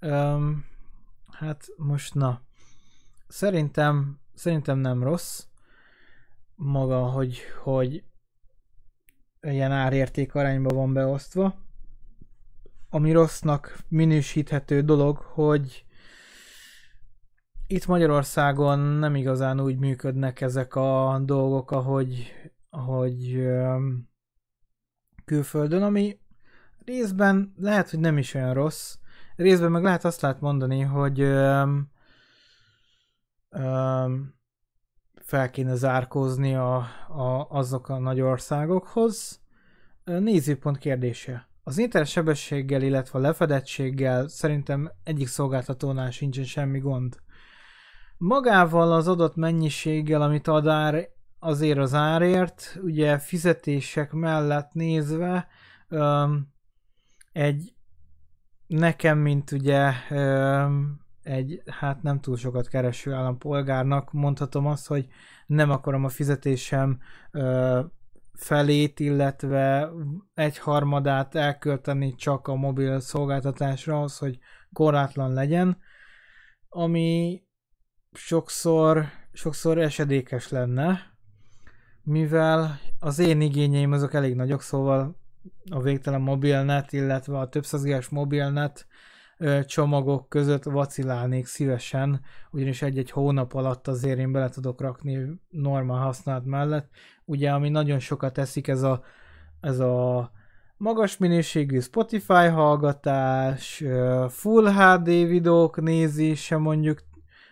[0.01, 0.65] Um,
[1.31, 2.41] hát most na,
[3.29, 5.47] szerintem, szerintem nem rossz
[6.55, 8.05] maga, hogy, hogy
[9.41, 11.55] ilyen árérték arányba van beosztva.
[12.91, 15.85] Ami rossznak minősíthető dolog, hogy
[17.67, 22.33] itt Magyarországon nem igazán úgy működnek ezek a dolgok, ahogy,
[22.71, 23.49] ahogy
[25.25, 26.19] külföldön, ami
[26.87, 28.97] részben lehet, hogy nem is olyan rossz,
[29.37, 31.91] részben meg lehet azt lehet mondani, hogy um,
[33.51, 34.35] um,
[35.15, 36.77] fel kéne zárkózni a,
[37.09, 39.41] a, azok a nagy országokhoz.
[40.05, 41.49] Nézőpont kérdése.
[41.63, 47.17] Az internet sebességgel, illetve a lefedettséggel szerintem egyik szolgáltatónál sincsen semmi gond.
[48.17, 55.49] Magával az adott mennyiséggel, amit ad ár, azért az árért, ugye fizetések mellett nézve,
[55.89, 56.55] um,
[57.37, 57.75] egy
[58.67, 59.93] nekem, mint ugye
[61.23, 65.07] egy hát nem túl sokat kereső állampolgárnak mondhatom azt, hogy
[65.47, 66.99] nem akarom a fizetésem
[68.33, 69.91] felét, illetve
[70.35, 74.39] egy harmadát elkölteni csak a mobil szolgáltatásra az, hogy
[74.73, 75.79] korlátlan legyen,
[76.69, 77.43] ami
[78.13, 81.01] sokszor, sokszor esedékes lenne,
[82.03, 85.25] mivel az én igényeim azok elég nagyok, szóval
[85.71, 88.87] a végtelen mobilnet, illetve a többszázigás mobilnet
[89.67, 96.45] csomagok között vacilálnék szívesen, ugyanis egy-egy hónap alatt azért én bele tudok rakni normál használat
[96.45, 96.91] mellett.
[97.25, 99.03] Ugye, ami nagyon sokat teszik, ez a,
[99.61, 100.31] ez a
[100.77, 103.85] magas minőségű Spotify hallgatás,
[104.29, 107.03] Full HD videók nézése mondjuk,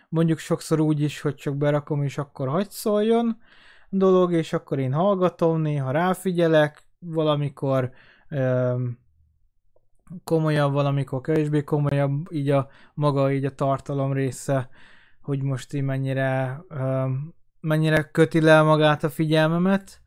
[0.09, 3.37] mondjuk sokszor úgy is, hogy csak berakom és akkor hagy szóljon
[3.89, 7.91] dolog, és akkor én hallgatom, néha ráfigyelek, valamikor
[8.29, 8.97] öm,
[10.23, 14.69] komolyabb, valamikor kevésbé komolyabb, így a maga így a tartalom része,
[15.21, 20.01] hogy most így mennyire, öm, mennyire köti le magát a figyelmemet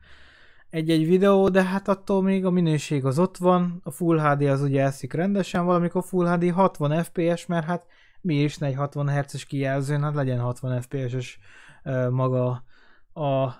[0.70, 4.62] egy-egy videó, de hát attól még a minőség az ott van, a Full HD az
[4.62, 7.86] ugye eszik rendesen, valamikor Full HD 60 FPS, mert hát
[8.20, 11.38] mi is egy 60 Hz-es kijelzőn, hát legyen 60 FPS-es
[12.10, 12.64] maga
[13.12, 13.52] a,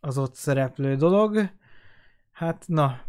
[0.00, 1.50] az ott szereplő dolog.
[2.38, 3.00] Hát na,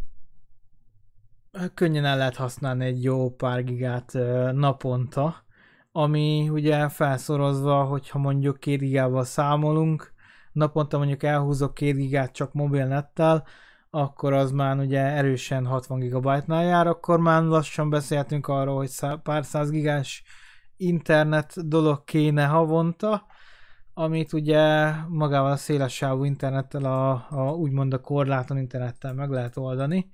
[1.74, 4.14] könnyen el lehet használni egy jó pár gigát
[4.52, 5.46] naponta,
[5.92, 10.14] ami ugye felszorozva, hogyha mondjuk két gigával számolunk,
[10.52, 13.48] naponta mondjuk elhúzok 2 gigát csak mobilnettel,
[13.90, 19.22] akkor az már ugye erősen 60 GB-nál jár, akkor már lassan beszéltünk arról, hogy szá-
[19.22, 20.24] pár száz gigás
[20.78, 23.26] internet dolog kéne havonta,
[24.00, 30.10] amit ugye magával a szélessávú internettel, a, a úgymond a korlátlan internettel meg lehet oldani,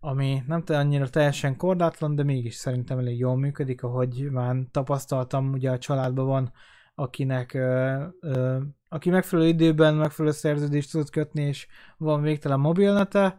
[0.00, 5.70] ami nem annyira teljesen korlátlan, de mégis szerintem elég jól működik, ahogy már tapasztaltam, ugye
[5.70, 6.52] a családban van,
[6.94, 13.38] akinek ö, ö, aki megfelelő időben megfelelő szerződést tud kötni, és van végtelen mobilnete.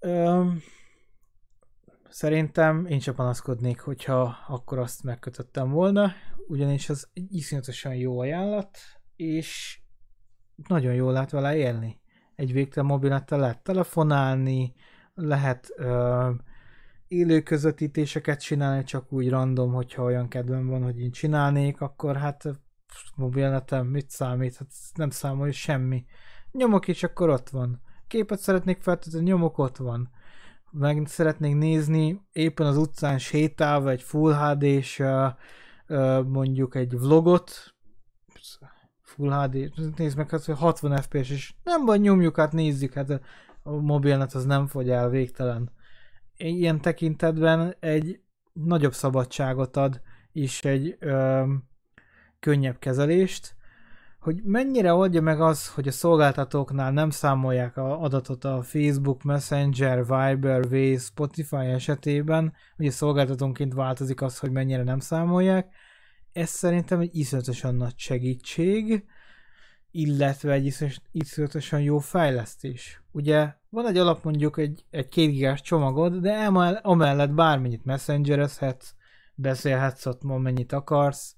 [0.00, 0.62] Öm,
[2.08, 6.12] szerintem én sem panaszkodnék, hogyha akkor azt megkötöttem volna,
[6.46, 8.78] ugyanis az egy iszonyatosan jó ajánlat,
[9.16, 9.80] és
[10.68, 12.00] nagyon jól lehet vele élni.
[12.34, 14.74] Egy végtelen mobilnettel lehet telefonálni,
[15.14, 16.30] lehet ö,
[17.08, 22.44] élő közvetítéseket csinálni, csak úgy random, hogyha olyan kedvem van, hogy én csinálnék, akkor hát
[23.16, 24.56] mobilnetem mit számít?
[24.56, 26.04] Hát nem számol semmi.
[26.50, 27.80] Nyomok és akkor ott van.
[28.06, 30.10] Képet szeretnék feltölteni, nyomok ott van.
[30.70, 35.02] Meg szeretnék nézni éppen az utcán sétálva egy Full HD-s
[36.26, 37.74] mondjuk egy vlogot,
[39.02, 43.20] Full HD, nézd meg, hát 60 FPS, és nem baj, nyomjuk át, nézzük, hát
[43.62, 45.70] a mobilnet az nem fogy el végtelen.
[46.36, 48.20] Ilyen tekintetben egy
[48.52, 50.00] nagyobb szabadságot ad,
[50.32, 51.68] és egy um,
[52.40, 53.56] könnyebb kezelést,
[54.22, 59.98] hogy mennyire oldja meg az, hogy a szolgáltatóknál nem számolják a adatot a Facebook, Messenger,
[59.98, 65.72] Viber, Waze, Spotify esetében, hogy a szolgáltatónként változik az, hogy mennyire nem számolják.
[66.32, 69.04] Ez szerintem egy iszonyatosan nagy segítség,
[69.90, 70.74] illetve egy
[71.12, 73.02] iszonyatosan jó fejlesztés.
[73.12, 76.32] Ugye van egy alap mondjuk egy, egy kétgigás csomagod, de
[76.82, 78.94] emellett bármennyit messengerezhetsz,
[79.34, 81.36] beszélhetsz ott ma mennyit akarsz,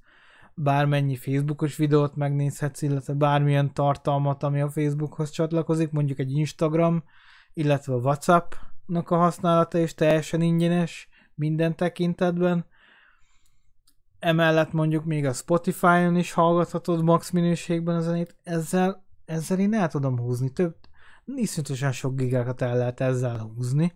[0.54, 7.04] bármennyi Facebookos videót megnézhetsz, illetve bármilyen tartalmat, ami a Facebookhoz csatlakozik, mondjuk egy Instagram,
[7.52, 12.66] illetve a WhatsApp-nak a használata is teljesen ingyenes minden tekintetben.
[14.18, 19.88] Emellett mondjuk még a Spotify-on is hallgathatod max minőségben a zenét, ezzel, ezzel én el
[19.88, 20.76] tudom húzni, több,
[21.24, 23.92] iszonyatosan sok gigákat el lehet ezzel húzni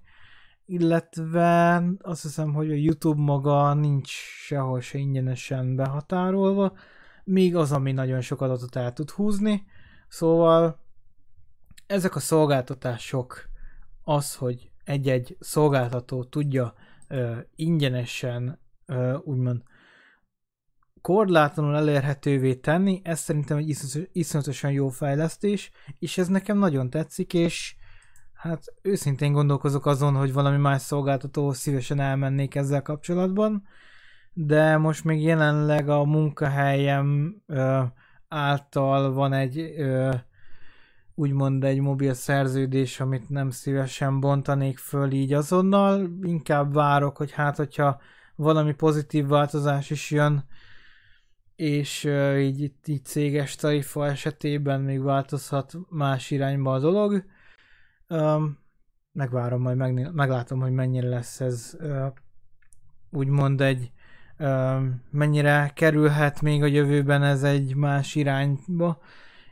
[0.68, 4.09] illetve azt hiszem, hogy a YouTube maga nincs
[4.46, 6.76] sehol se ingyenesen behatárolva,
[7.24, 9.66] míg az, ami nagyon sok adatot el tud húzni,
[10.09, 10.85] szóval
[11.87, 13.48] ezek a szolgáltatások
[14.04, 16.74] az, hogy egy-egy szolgáltató tudja
[17.09, 19.62] ö, ingyenesen ö, úgymond
[21.00, 23.76] korlátlanul elérhetővé tenni, ez szerintem egy
[24.12, 27.76] iszonyatosan jó fejlesztés, és ez nekem nagyon tetszik, és
[28.38, 33.62] Hát őszintén gondolkozok azon, hogy valami más szolgáltató szívesen elmennék ezzel kapcsolatban,
[34.33, 37.83] de most még jelenleg a munkahelyem ö,
[38.29, 40.14] által van egy ö,
[41.14, 47.57] úgymond egy mobil szerződés, amit nem szívesen bontanék föl így azonnal, inkább várok, hogy hát
[47.57, 48.01] hogyha
[48.37, 50.44] valami pozitív változás is jön,
[51.57, 57.24] és uh, így, így céges tarifa esetében még változhat más irányba a dolog,
[58.09, 58.59] Um,
[59.12, 62.07] megvárom, majd megné- meglátom, hogy mennyire lesz ez uh,
[63.11, 63.93] úgymond egy
[64.39, 69.01] uh, mennyire kerülhet még a jövőben ez egy más irányba,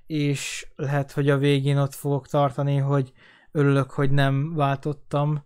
[0.07, 3.12] és lehet, hogy a végén ott fogok tartani, hogy
[3.53, 5.43] örülök, hogy nem váltottam,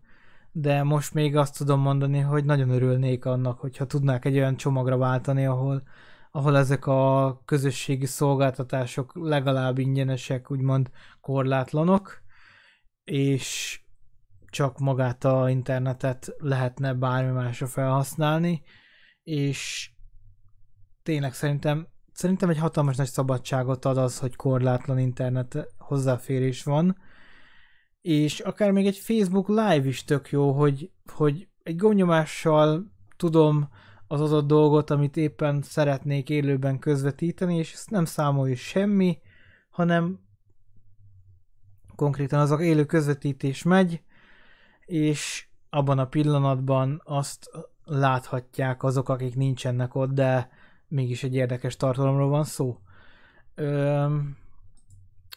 [0.53, 4.97] de most még azt tudom mondani, hogy nagyon örülnék annak, hogyha tudnák egy olyan csomagra
[4.97, 5.83] váltani, ahol,
[6.31, 12.23] ahol ezek a közösségi szolgáltatások legalább ingyenesek, úgymond korlátlanok,
[13.11, 13.81] és
[14.47, 18.63] csak magát a internetet lehetne bármi másra felhasználni,
[19.23, 19.91] és
[21.03, 26.97] tényleg szerintem, szerintem egy hatalmas nagy szabadságot ad az, hogy korlátlan internet hozzáférés van,
[28.01, 33.69] és akár még egy Facebook Live is tök jó, hogy, hogy egy gomnyomással tudom
[34.07, 39.19] az adott dolgot, amit éppen szeretnék élőben közvetíteni, és ezt nem számolja semmi,
[39.71, 40.29] hanem
[42.01, 44.03] konkrétan az a élő közvetítés megy,
[44.87, 47.51] és abban a pillanatban azt
[47.85, 50.51] láthatják azok, akik nincsenek ott, de
[50.89, 52.79] mégis egy érdekes tartalomról van szó.
[53.55, 54.07] Ö,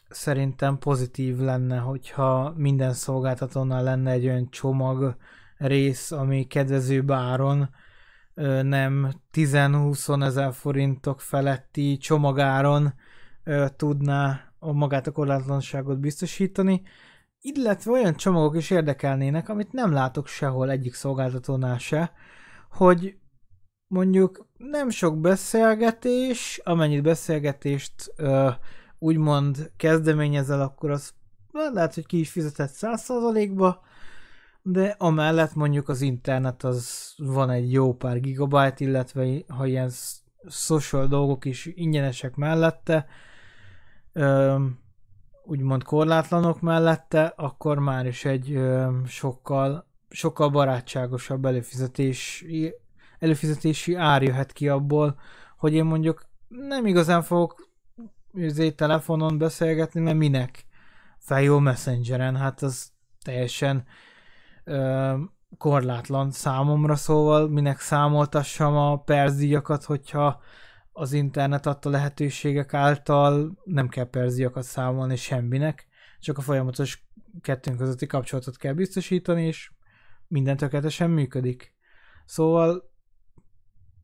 [0.10, 5.16] szerintem pozitív lenne, hogyha minden szolgáltatónál lenne egy olyan csomag
[5.58, 7.70] rész, ami kedvező báron,
[8.34, 12.94] ö, nem 10-20 ezer forintok feletti csomagáron
[13.76, 16.82] tudná a magát a korlátlanságot biztosítani,
[17.42, 22.12] illetve olyan csomagok is érdekelnének, amit nem látok sehol egyik szolgáltatónál se,
[22.70, 23.18] hogy
[23.88, 28.50] mondjuk nem sok beszélgetés, amennyit beszélgetést ö,
[29.00, 31.14] úgymond kezdeményezel, akkor az
[31.52, 33.82] lehet, hogy ki is fizetett 100%-ba,
[34.62, 39.92] de amellett mondjuk az internet az van egy jó pár gigabyte, illetve ha ilyen
[40.50, 43.06] social dolgok is ingyenesek mellette,
[44.14, 44.66] ö,
[45.44, 48.60] úgymond korlátlanok mellette, akkor már is egy
[49.08, 52.46] sokkal, sokkal barátságosabb előfizetés,
[53.20, 55.20] előfizetési ár jöhet ki abból,
[55.58, 57.70] hogy én mondjuk nem igazán fogok
[58.42, 60.66] azért telefonon beszélgetni, mert minek?
[61.18, 62.92] Fejó Messengeren, hát az
[63.22, 63.86] teljesen
[64.64, 65.14] ö,
[65.58, 70.42] korlátlan számomra, szóval minek számoltassam a percdíjakat, hogyha
[70.94, 75.88] az internet adta lehetőségek által nem kell perziakat számolni semminek,
[76.20, 77.06] csak a folyamatos
[77.42, 79.72] kettőnk közötti kapcsolatot kell biztosítani, és
[80.28, 81.74] minden tökéletesen működik.
[82.26, 82.92] Szóval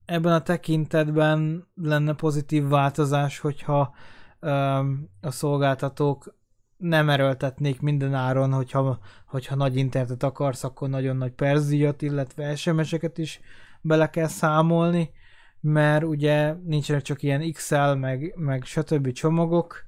[0.06, 3.96] ebben a tekintetben lenne pozitív változás, hogyha
[4.42, 6.38] um, a szolgáltatók
[6.78, 13.18] nem erőltetnék minden áron, hogyha, hogyha nagy internetet akarsz, akkor nagyon nagy perzíjat, illetve SMS-eket
[13.18, 13.40] is
[13.82, 15.12] bele kell számolni,
[15.62, 19.12] mert ugye nincsenek csak ilyen XL, meg, meg stb.
[19.12, 19.86] csomagok.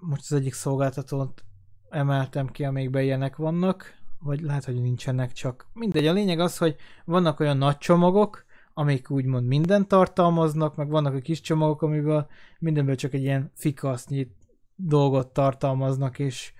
[0.00, 1.44] Most az egyik szolgáltatót
[1.90, 5.66] emeltem ki, amelyikben ilyenek vannak, vagy lehet, hogy nincsenek csak.
[5.72, 8.44] Mindegy, a lényeg az, hogy vannak olyan nagy csomagok,
[8.74, 12.26] amik úgymond mindent tartalmaznak, meg vannak a kis csomagok, amiből
[12.58, 14.30] mindenből csak egy ilyen fikasznyi
[14.76, 16.52] dolgot tartalmaznak, és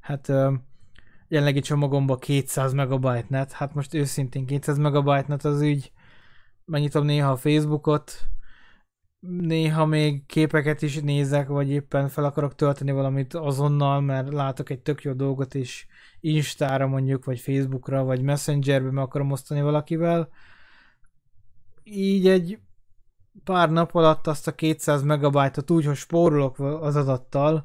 [0.00, 0.32] hát
[1.28, 5.92] jelenlegi csomagomban 200 megabyte net, hát most őszintén 200 megabyte net az úgy
[6.64, 8.12] megnyitom néha a Facebookot,
[9.26, 14.80] néha még képeket is nézek, vagy éppen fel akarok tölteni valamit azonnal, mert látok egy
[14.80, 15.86] tök jó dolgot, és
[16.20, 20.28] Instára mondjuk, vagy Facebookra, vagy Messengerbe meg akarom osztani valakivel.
[21.82, 22.58] Így egy
[23.44, 27.64] pár nap alatt azt a 200 megabajtot úgy, hogy spórolok az adattal,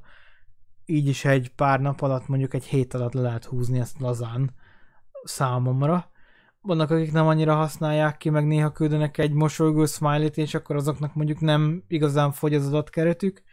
[0.86, 4.52] így is egy pár nap alatt, mondjuk egy hét alatt le lehet húzni ezt lazán
[5.24, 6.12] számomra
[6.62, 11.16] vannak, akik nem annyira használják ki, meg néha küldenek egy mosolygó smiley-t, és akkor azoknak
[11.16, 13.44] mondjuk nem igazán fogy az adatkeretük,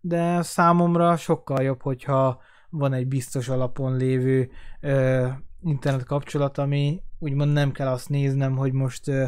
[0.00, 2.40] de számomra sokkal jobb, hogyha
[2.70, 4.50] van egy biztos alapon lévő
[4.80, 5.28] ö,
[5.62, 9.26] internet kapcsolat, ami úgymond nem kell azt néznem, hogy most ö,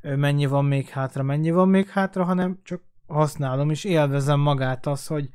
[0.00, 5.06] mennyi van még hátra, mennyi van még hátra, hanem csak használom, és élvezem magát az,
[5.06, 5.30] hogy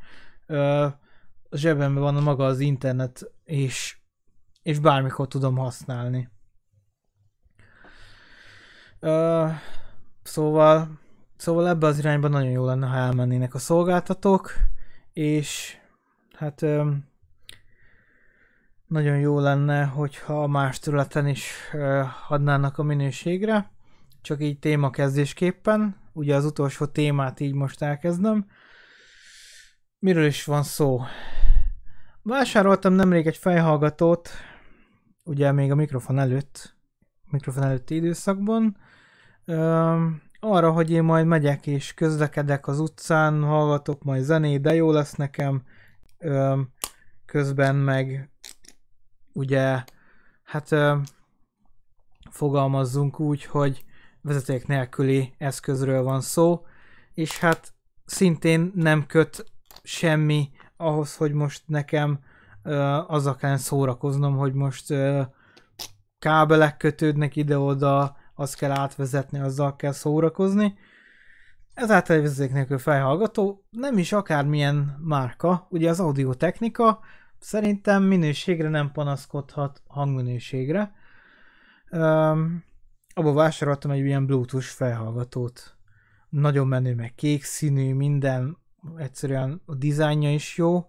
[0.46, 0.86] ö,
[1.50, 3.98] a zsebemben van maga az internet, és,
[4.62, 6.30] és bármikor tudom használni.
[10.24, 11.00] Szóval,
[11.38, 14.54] szóval ebbe az irányba nagyon jó lenne, ha elmennének a szolgáltatók,
[15.14, 15.78] és
[16.36, 17.08] hát um,
[18.88, 23.72] nagyon jó lenne, hogyha más területen is uh, adnának a minőségre,
[24.22, 28.46] csak így témakezdésképpen, ugye az utolsó témát így most elkezdem.
[30.00, 31.02] Miről is van szó?
[32.22, 34.30] Vásároltam nemrég egy fejhallgatót,
[35.24, 36.76] ugye még a mikrofon előtt,
[37.30, 38.78] mikrofon előtti időszakban,
[40.40, 45.14] arra, hogy én majd megyek és közlekedek az utcán, hallgatok majd zenét, de jó lesz
[45.14, 45.64] nekem,
[47.26, 48.30] közben meg
[49.34, 49.84] ugye,
[50.44, 50.76] hát
[52.30, 53.84] fogalmazzunk úgy, hogy
[54.22, 56.66] vezeték nélküli eszközről van szó,
[57.14, 57.74] és hát
[58.06, 59.46] szintén nem köt
[59.84, 62.20] semmi ahhoz, hogy most nekem
[62.64, 65.22] uh, azzal kell szórakoznom, hogy most uh,
[66.20, 70.78] kábelek kötődnek ide-oda, azt kell átvezetni, azzal kell szórakozni.
[71.74, 77.00] Ezáltal egy vezeték nélkül felhallgató, nem is akármilyen márka, ugye az audio technika
[77.40, 80.94] szerintem minőségre nem panaszkodhat hangminőségre.
[81.92, 82.64] Um,
[83.14, 85.78] abba vásároltam egy ilyen bluetooth felhallgatót.
[86.30, 88.58] Nagyon menő, meg kék színű, minden,
[88.98, 90.88] egyszerűen a dizájnja is jó,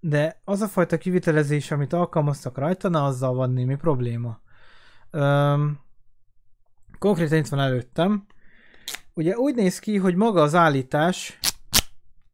[0.00, 4.40] de az a fajta kivitelezés, amit alkalmaztak rajta, na azzal van némi probléma.
[5.10, 5.78] Öm,
[6.98, 8.26] konkrétan itt van előttem.
[9.14, 11.38] Ugye úgy néz ki, hogy maga az állítás,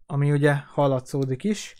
[0.07, 1.75] ami ugye hallatszódik is,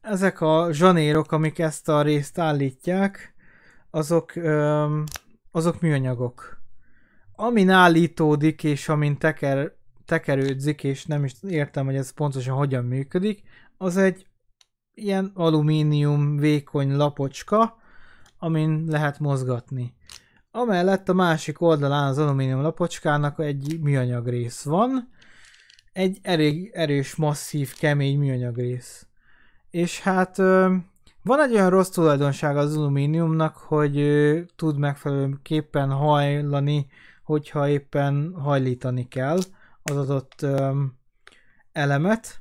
[0.00, 3.34] ezek a zsanérok, amik ezt a részt állítják,
[3.90, 4.32] azok,
[5.50, 6.62] azok műanyagok.
[7.32, 9.72] Amin állítódik, és amin teker,
[10.04, 13.42] tekerődzik, és nem is értem, hogy ez pontosan hogyan működik,
[13.76, 14.26] az egy
[14.94, 17.76] ilyen alumínium vékony lapocska,
[18.38, 19.96] amin lehet mozgatni.
[20.50, 25.08] Amellett a másik oldalán az alumínium lapocskának egy műanyag rész van,
[25.92, 29.06] egy elég erős, masszív, kemény műanyag rész.
[29.70, 30.36] És hát
[31.22, 34.06] van egy olyan rossz tulajdonság az alumíniumnak, hogy
[34.56, 36.86] tud megfelelőképpen hajlani,
[37.22, 39.38] hogyha éppen hajlítani kell
[39.82, 40.46] az adott
[41.72, 42.40] elemet,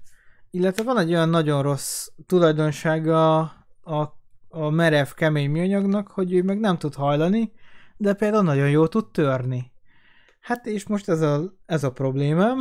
[0.52, 3.40] illetve van egy olyan nagyon rossz tulajdonsága
[3.82, 4.18] a,
[4.50, 7.52] a merev, kemény műanyagnak, hogy ő meg nem tud hajlani,
[7.98, 9.72] de például nagyon jól tud törni.
[10.40, 12.60] Hát és most ez a, ez a problémám,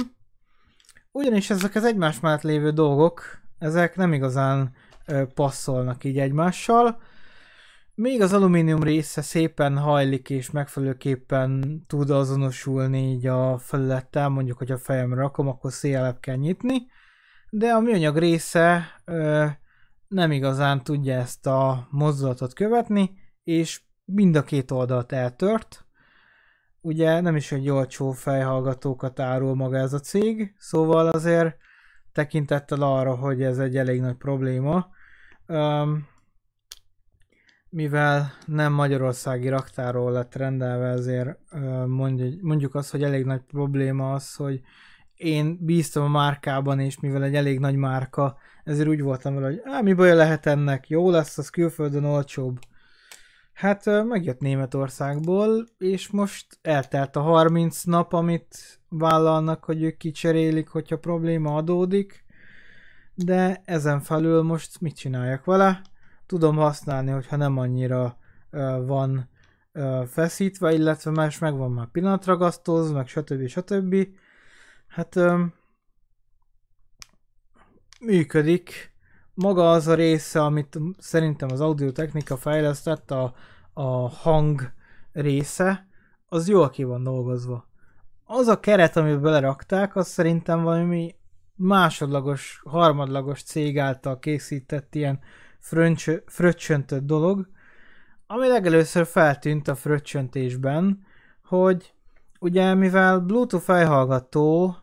[1.12, 3.22] ugyanis ezek az egymás mellett lévő dolgok,
[3.58, 4.74] ezek nem igazán
[5.06, 7.00] ö, passzolnak így egymással,
[7.98, 14.70] még az alumínium része szépen hajlik és megfelelőképpen tud azonosulni így a felülettel, mondjuk, hogy
[14.70, 16.86] a fejemre rakom, akkor szélebb kell nyitni,
[17.50, 19.46] de a műanyag része ö,
[20.08, 23.10] nem igazán tudja ezt a mozdulatot követni,
[23.44, 25.84] és mind a két oldalt eltört.
[26.80, 31.56] Ugye nem is egy olcsó fejhallgatókat árul maga ez a cég, szóval azért
[32.12, 34.88] tekintettel arra, hogy ez egy elég nagy probléma,
[35.46, 36.06] um,
[37.76, 41.38] mivel nem magyarországi raktáról lett rendelve, ezért
[42.40, 44.60] mondjuk, azt, hogy elég nagy probléma az, hogy
[45.14, 49.60] én bíztam a márkában, és mivel egy elég nagy márka, ezért úgy voltam vele, hogy
[49.64, 52.58] á, mi baj lehet ennek, jó lesz, az külföldön olcsóbb.
[53.56, 60.98] Hát megjött Németországból, és most eltelt a 30 nap, amit vállalnak, hogy ők kicserélik, hogyha
[60.98, 62.24] probléma adódik,
[63.14, 65.82] de ezen felül most mit csináljak vele?
[66.26, 68.18] tudom használni, hogyha nem annyira
[68.50, 69.28] uh, van
[69.72, 73.46] uh, feszítve, illetve más meg van már pillanatragasztóz, meg stb.
[73.46, 74.08] stb.
[74.86, 75.54] Hát um,
[78.00, 78.94] működik.
[79.38, 83.34] Maga az a része, amit szerintem az audiotechnika fejlesztett, a,
[83.72, 84.72] a hang
[85.12, 85.86] része,
[86.28, 87.68] az jól ki van dolgozva.
[88.24, 91.14] Az a keret, amit belerakták, az szerintem valami
[91.54, 95.20] másodlagos, harmadlagos cég által készített ilyen
[95.58, 97.48] fröncs, fröccsöntött dolog,
[98.26, 101.04] ami legelőször feltűnt a fröccsöntésben,
[101.44, 101.94] hogy
[102.40, 104.76] ugye mivel Bluetooth fejhallgató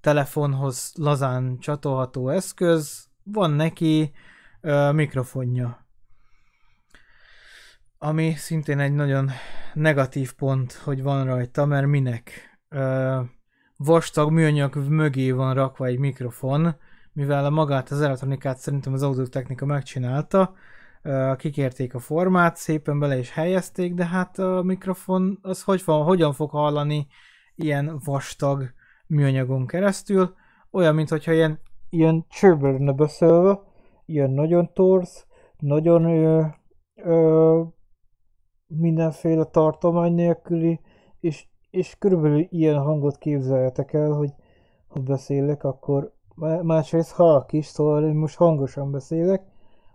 [0.00, 4.12] telefonhoz lazán csatolható eszköz, van neki
[4.60, 5.86] ö, mikrofonja.
[7.98, 9.30] Ami szintén egy nagyon
[9.74, 12.30] negatív pont, hogy van rajta, mert minek?
[12.68, 13.20] Ö,
[13.76, 16.76] vastag műanyag mögé van rakva egy mikrofon,
[17.12, 20.54] mivel a magát az elektronikát szerintem az audiotechnika megcsinálta,
[21.36, 26.32] kikérték a formát, szépen bele is helyezték, de hát a mikrofon az hogy van, hogyan
[26.32, 27.06] fog hallani
[27.54, 28.72] ilyen vastag
[29.06, 30.34] műanyagon keresztül,
[30.70, 31.60] olyan, mint hogyha ilyen,
[31.96, 33.60] ilyen csőből beszélve,
[34.04, 35.26] ilyen nagyon torz,
[35.58, 36.44] nagyon ö,
[36.94, 37.62] ö,
[38.66, 40.80] mindenféle tartomány nélküli,
[41.20, 44.30] és, és körülbelül ilyen hangot képzeljetek el, hogy
[44.88, 46.14] ha beszélek, akkor
[46.62, 49.42] másrészt halk is, szóval én most hangosan beszélek.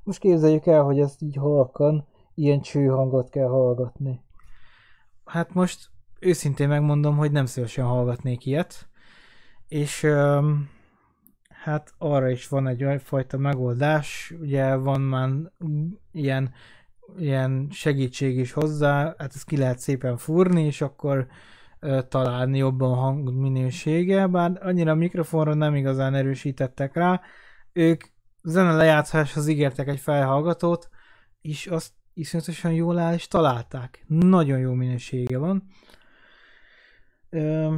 [0.04, 4.22] Most képzeljük el, hogy ezt így halkan, ilyen csőhangot kell hallgatni.
[5.26, 5.90] Hát most
[6.20, 8.90] őszintén megmondom, hogy nem szívesen hallgatnék ilyet,
[9.68, 10.70] és um,
[11.64, 15.30] hát arra is van egy fajta megoldás, ugye van már
[16.12, 16.54] ilyen,
[17.18, 21.28] ilyen segítség is hozzá, hát ezt ki lehet szépen fúrni, és akkor
[22.08, 27.22] találni jobban a hang minősége, bár annyira a mikrofonra nem igazán erősítettek rá.
[27.74, 28.04] Ők
[28.44, 30.90] zene lejátszáshoz ígértek egy felhallgatót,
[31.42, 34.04] és azt iszonyatosan jól áll, és találták.
[34.08, 35.64] Nagyon jó minősége van.
[37.30, 37.76] Ö,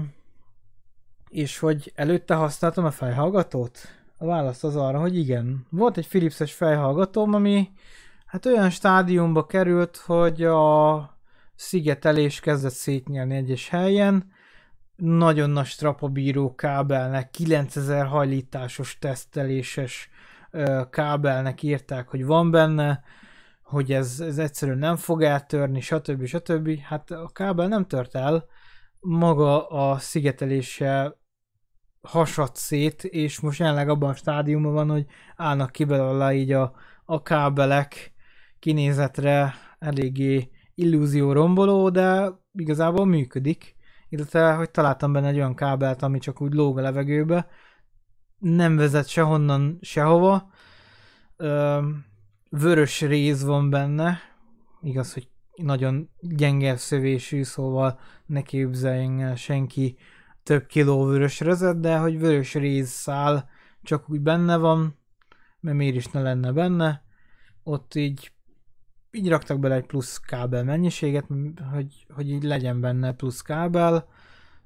[1.33, 3.79] és hogy előtte használtam a felhallgatót?
[4.17, 5.65] A válasz az arra, hogy igen.
[5.69, 7.71] Volt egy Philips-es felhallgatóm, ami
[8.25, 11.17] hát olyan stádiumba került, hogy a
[11.55, 14.31] szigetelés kezdett szétnyelni egyes helyen,
[14.95, 20.09] nagyon nagy strapabíró kábelnek, 9000 hajlításos teszteléses
[20.89, 23.03] kábelnek írták, hogy van benne,
[23.63, 26.25] hogy ez, ez egyszerűen nem fog eltörni, stb.
[26.25, 26.79] stb.
[26.79, 28.45] Hát a kábel nem tört el,
[28.99, 31.17] maga a szigetelése
[32.03, 36.73] hasad szét, és most jelenleg abban a stádiumban van, hogy állnak ki belőle így a,
[37.05, 38.13] a kábelek
[38.59, 43.75] kinézetre eléggé illúzió romboló, de igazából működik.
[44.09, 47.47] Illetve, hogy találtam benne egy olyan kábelt, ami csak úgy lóg a levegőbe,
[48.39, 50.51] nem vezet sehonnan sehova.
[52.49, 54.19] Vörös réz van benne,
[54.81, 59.97] igaz, hogy nagyon gyenge szövésű, szóval ne képzeljen el senki
[60.43, 63.49] több kiló vörös rezet, de hogy vörös rész szál
[63.81, 64.97] csak úgy benne van,
[65.59, 67.03] mert miért is ne lenne benne,
[67.63, 68.31] ott így
[69.15, 71.25] így raktak bele egy plusz kábel mennyiséget,
[71.73, 74.07] hogy, hogy így legyen benne plusz kábel,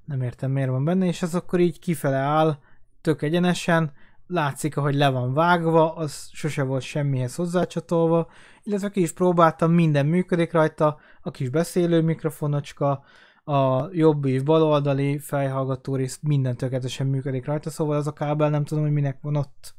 [0.05, 2.57] nem értem miért van benne, és az akkor így kifele áll,
[3.01, 3.91] tök egyenesen,
[4.27, 8.27] látszik, ahogy le van vágva, az sose volt semmihez hozzácsatolva,
[8.63, 13.03] illetve ki is próbáltam, minden működik rajta, a kis beszélő mikrofonocska,
[13.47, 18.49] a jobb és bal oldali fejhallgató rész, minden tökéletesen működik rajta, szóval az a kábel
[18.49, 19.75] nem tudom, hogy minek van ott.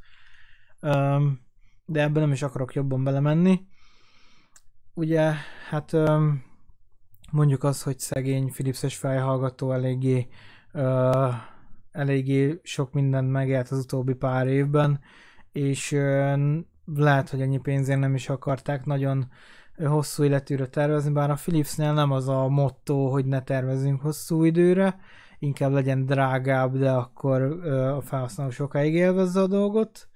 [0.80, 1.40] Um,
[1.86, 3.60] de ebben nem is akarok jobban belemenni.
[4.94, 5.32] Ugye,
[5.68, 6.42] hát um,
[7.30, 10.28] mondjuk az, hogy szegény Philipses fejhallgató eléggé
[10.72, 11.34] uh,
[11.92, 15.00] eléggé sok mindent megélt az utóbbi pár évben,
[15.52, 15.92] és
[16.94, 19.28] lehet, hogy ennyi pénzért nem is akarták nagyon
[19.76, 24.98] hosszú életűre tervezni, bár a Philipsnél nem az a motto, hogy ne tervezünk hosszú időre,
[25.38, 30.08] inkább legyen drágább, de akkor a felhasználó sokáig élvezze a dolgot.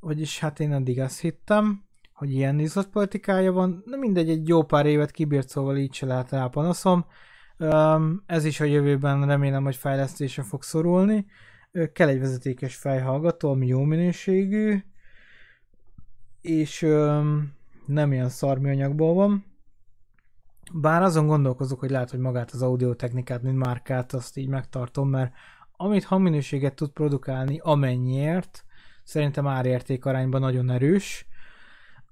[0.00, 4.86] Vagyis hát én eddig azt hittem, hogy ilyen politikája van, de mindegy, egy jó pár
[4.86, 6.52] évet kibírt, szóval így se lehet.
[7.58, 11.26] Um, ez is a jövőben remélem, hogy fejlesztésre fog szorulni.
[11.92, 14.82] Kell egy vezetékes fejhallgató, ami jó minőségű,
[16.40, 17.52] és um,
[17.86, 19.44] nem ilyen szarműanyagból van.
[20.72, 25.32] Bár azon gondolkozok, hogy lehet, hogy magát az audiotechnikát, mint márkát, azt így megtartom, mert
[25.76, 28.64] amit hangminőséget tud produkálni amennyiért,
[29.04, 31.28] szerintem árérték arányban nagyon erős,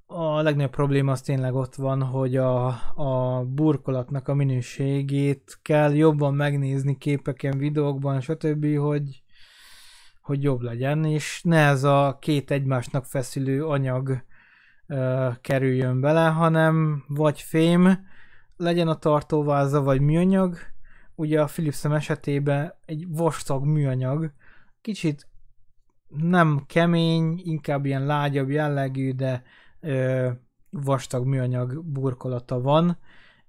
[0.06, 6.34] a legnagyobb probléma az tényleg ott van, hogy a, a burkolatnak a minőségét kell jobban
[6.34, 9.22] megnézni képeken, videókban, stb., hogy,
[10.26, 14.22] hogy jobb legyen, és ne ez a két egymásnak feszülő anyag
[14.86, 18.06] ö, kerüljön bele, hanem vagy fém
[18.56, 20.56] legyen a tartóváza, vagy műanyag.
[21.14, 24.32] Ugye a Philips esetében egy vastag műanyag,
[24.80, 25.26] kicsit
[26.08, 29.42] nem kemény, inkább ilyen lágyabb jellegű, de
[29.80, 30.30] ö,
[30.70, 32.98] vastag műanyag burkolata van,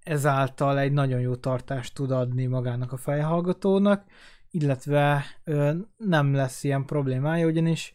[0.03, 4.03] ezáltal egy nagyon jó tartást tud adni magának a fejhallgatónak,
[4.51, 7.93] illetve ö, nem lesz ilyen problémája, ugyanis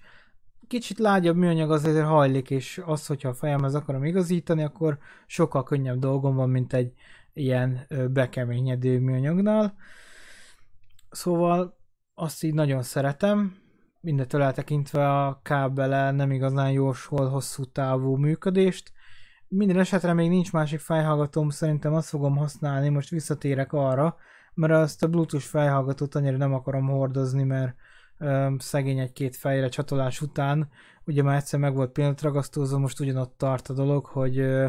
[0.67, 5.99] kicsit lágyabb műanyag azért hajlik, és az, hogyha a fejemhez akarom igazítani, akkor sokkal könnyebb
[5.99, 6.93] dolgom van, mint egy
[7.33, 9.75] ilyen ö, bekeményedő műanyagnál.
[11.11, 11.79] Szóval
[12.15, 13.57] azt így nagyon szeretem,
[14.01, 18.93] mindentől eltekintve a kábele nem igazán jósol hosszú távú működést.
[19.49, 24.17] Minden esetre még nincs másik fejhallgatóm, szerintem azt fogom használni, most visszatérek arra,
[24.55, 27.75] mert azt a Bluetooth fejhallgatót annyira nem akarom hordozni, mert
[28.19, 30.69] ö, szegény egy-két fejre csatolás után,
[31.05, 34.69] ugye már egyszer meg volt pillanatragasztózó, most ugyanott tart a dolog, hogy ö,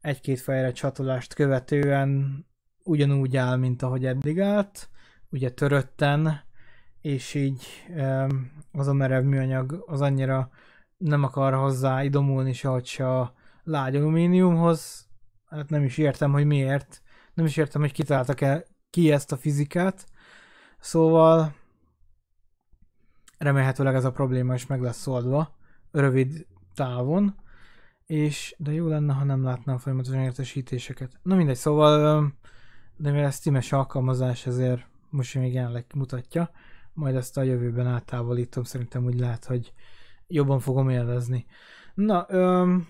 [0.00, 2.44] egy-két fejre csatolást követően
[2.82, 4.88] ugyanúgy áll, mint ahogy eddig állt,
[5.30, 6.40] ugye törötten,
[7.00, 7.66] és így
[8.72, 10.50] az a merev műanyag az annyira
[10.96, 15.08] nem akar hozzá idomulni se, hogy se a lágy alumíniumhoz.
[15.46, 17.02] Hát nem is értem, hogy miért.
[17.34, 20.06] Nem is értem, hogy kitaláltak -e ki ezt a fizikát.
[20.80, 21.54] Szóval
[23.38, 25.56] remélhetőleg ez a probléma is meg lesz oldva
[25.90, 27.34] rövid távon.
[28.06, 31.18] És, de jó lenne, ha nem látnám folyamatosan értesítéseket.
[31.22, 32.22] Na mindegy, szóval,
[32.96, 36.50] de mivel ez Steam-es alkalmazás, ezért most még jelenleg mutatja
[36.92, 39.72] majd ezt a jövőben áttávolítom, szerintem úgy lehet, hogy
[40.26, 41.46] jobban fogom élvezni.
[41.94, 42.88] Na, öm,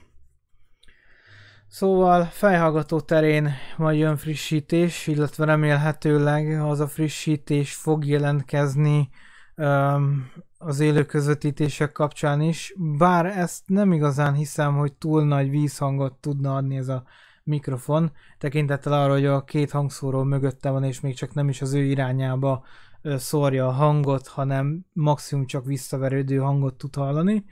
[1.70, 9.08] szóval fejhallgató terén majd jön frissítés, illetve remélhetőleg az a frissítés fog jelentkezni
[9.54, 16.12] öm, az élő közvetítések kapcsán is, bár ezt nem igazán hiszem, hogy túl nagy vízhangot
[16.12, 17.04] tudna adni ez a
[17.44, 21.72] mikrofon, tekintettel arra, hogy a két hangszóró mögötte van, és még csak nem is az
[21.72, 22.64] ő irányába
[23.02, 27.44] szórja a hangot, hanem maximum csak visszaverődő hangot tud hallani,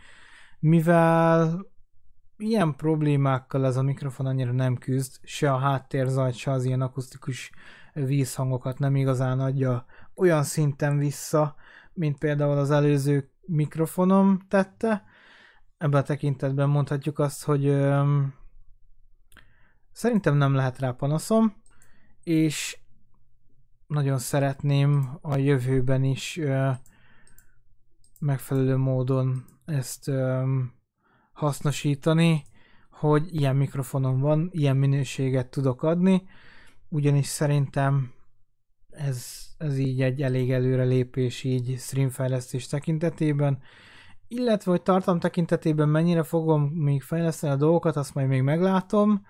[0.59, 1.67] mivel
[2.39, 7.51] ilyen problémákkal ez a mikrofon annyira nem küzd, se a háttérzajt, se az ilyen akusztikus
[7.93, 11.57] vízhangokat nem igazán adja olyan szinten vissza,
[11.93, 15.05] mint például az előző mikrofonom tette.
[15.79, 18.35] Ebben a tekintetben mondhatjuk azt, hogy öm,
[19.93, 21.55] szerintem nem lehet rá panaszom,
[22.23, 22.79] és
[23.87, 26.41] nagyon szeretném a jövőben is
[28.19, 30.43] megfelelő módon ezt ö,
[31.39, 32.43] hasznosítani,
[32.91, 36.23] hogy ilyen mikrofonom van, ilyen minőséget tudok adni,
[36.89, 38.13] ugyanis szerintem
[38.91, 39.27] ez,
[39.59, 43.59] ez így egy elég előre lépés így streamfejlesztés tekintetében,
[44.29, 49.27] illetve hogy tartalom tekintetében mennyire fogom még fejleszteni a dolgokat, azt majd még meglátom.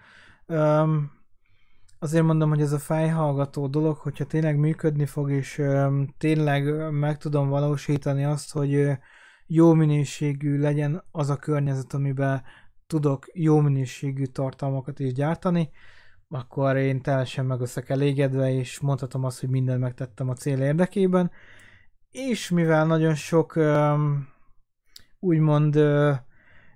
[0.47, 1.11] Um,
[1.99, 7.19] azért mondom, hogy ez a fejhallgató dolog, hogyha tényleg működni fog, és um, tényleg meg
[7.19, 8.97] tudom valósítani azt, hogy uh,
[9.51, 12.43] jó minőségű legyen az a környezet, amiben
[12.87, 15.71] tudok jó minőségű tartalmakat is gyártani,
[16.29, 21.31] akkor én teljesen meg leszek elégedve, és mondhatom azt, hogy mindent megtettem a cél érdekében.
[22.11, 23.59] És mivel nagyon sok
[25.19, 25.79] úgymond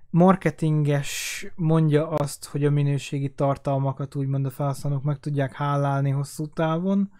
[0.09, 7.11] marketinges mondja azt, hogy a minőségi tartalmakat úgymond a felhasználók meg tudják hálálni hosszú távon,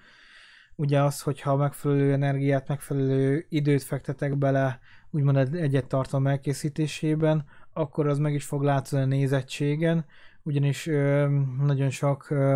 [0.75, 4.79] ugye az, hogyha megfelelő energiát, megfelelő időt fektetek bele,
[5.14, 10.05] úgymond egy-egy tartalom elkészítésében, akkor az meg is fog látszani a nézettségen,
[10.43, 11.28] ugyanis ö,
[11.66, 12.55] nagyon sok ö,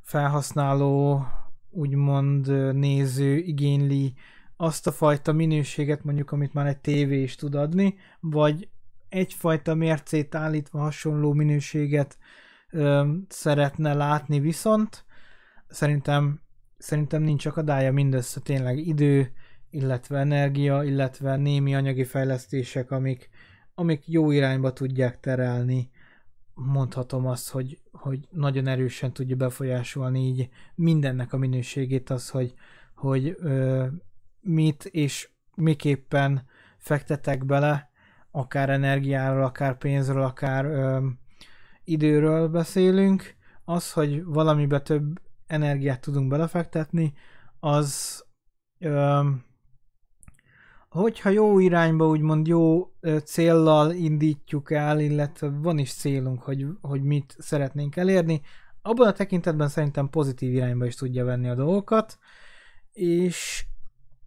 [0.00, 1.24] felhasználó,
[1.70, 4.14] úgymond néző igényli
[4.56, 8.68] azt a fajta minőséget, mondjuk, amit már egy tévé is tud adni, vagy
[9.08, 12.18] egyfajta mércét állítva hasonló minőséget
[12.70, 15.04] ö, szeretne látni viszont.
[15.68, 16.40] Szerintem,
[16.78, 19.32] szerintem nincs akadálya mindössze tényleg idő,
[19.72, 23.28] illetve energia, illetve némi anyagi fejlesztések, amik,
[23.74, 25.90] amik jó irányba tudják terelni,
[26.54, 32.54] mondhatom azt, hogy, hogy nagyon erősen tudja befolyásolni így mindennek a minőségét az, hogy,
[32.94, 33.86] hogy ö,
[34.40, 36.44] mit és miképpen
[36.78, 37.90] fektetek bele,
[38.30, 41.06] akár energiáról, akár pénzről, akár ö,
[41.84, 47.12] időről beszélünk, az, hogy valamibe több energiát tudunk belefektetni,
[47.60, 48.22] az
[48.78, 49.20] ö,
[50.92, 52.92] hogyha jó irányba, úgymond jó
[53.24, 58.40] céllal indítjuk el, illetve van is célunk, hogy, hogy mit szeretnénk elérni,
[58.82, 62.18] abban a tekintetben szerintem pozitív irányba is tudja venni a dolgokat,
[62.92, 63.64] és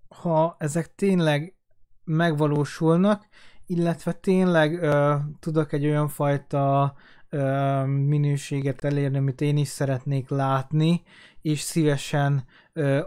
[0.07, 1.55] ha ezek tényleg
[2.03, 3.28] megvalósulnak,
[3.66, 6.93] illetve tényleg ö, tudok egy olyan fajta
[7.30, 11.01] ö, minőséget elérni, amit én is szeretnék látni,
[11.41, 12.45] és szívesen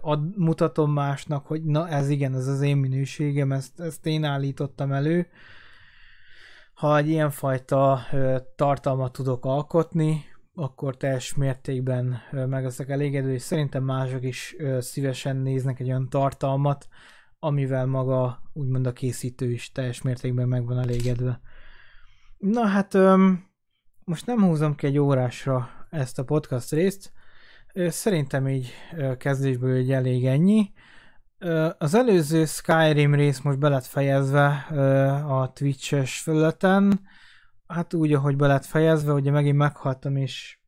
[0.00, 4.92] ad, mutatom másnak, hogy na ez igen, ez az én minőségem, ezt, ezt én állítottam
[4.92, 5.26] elő.
[6.74, 8.00] Ha egy ilyenfajta
[8.56, 15.80] tartalmat tudok alkotni, akkor teljes mértékben meg leszek elégedő, és szerintem mások is szívesen néznek
[15.80, 16.88] egy olyan tartalmat,
[17.38, 21.40] amivel maga úgymond a készítő is teljes mértékben meg van elégedve.
[22.38, 22.98] Na hát
[24.04, 27.12] most nem húzom ki egy órásra ezt a podcast részt,
[27.86, 28.72] Szerintem így
[29.18, 30.72] kezdésből egy elég ennyi.
[31.78, 34.46] Az előző Skyrim rész most be lett fejezve
[35.28, 37.00] a Twitch-es felületen.
[37.66, 40.58] Hát úgy, ahogy be lett fejezve, ugye megint meghaltam, és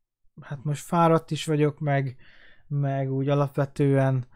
[0.40, 2.16] hát most fáradt is vagyok, meg,
[2.66, 4.26] meg úgy alapvetően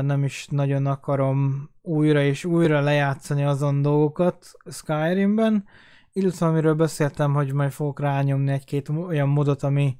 [0.00, 5.64] nem is nagyon akarom újra és újra lejátszani azon dolgokat Skyrimben,
[6.12, 9.96] illetve amiről beszéltem, hogy majd fogok rányomni egy-két olyan modot, ami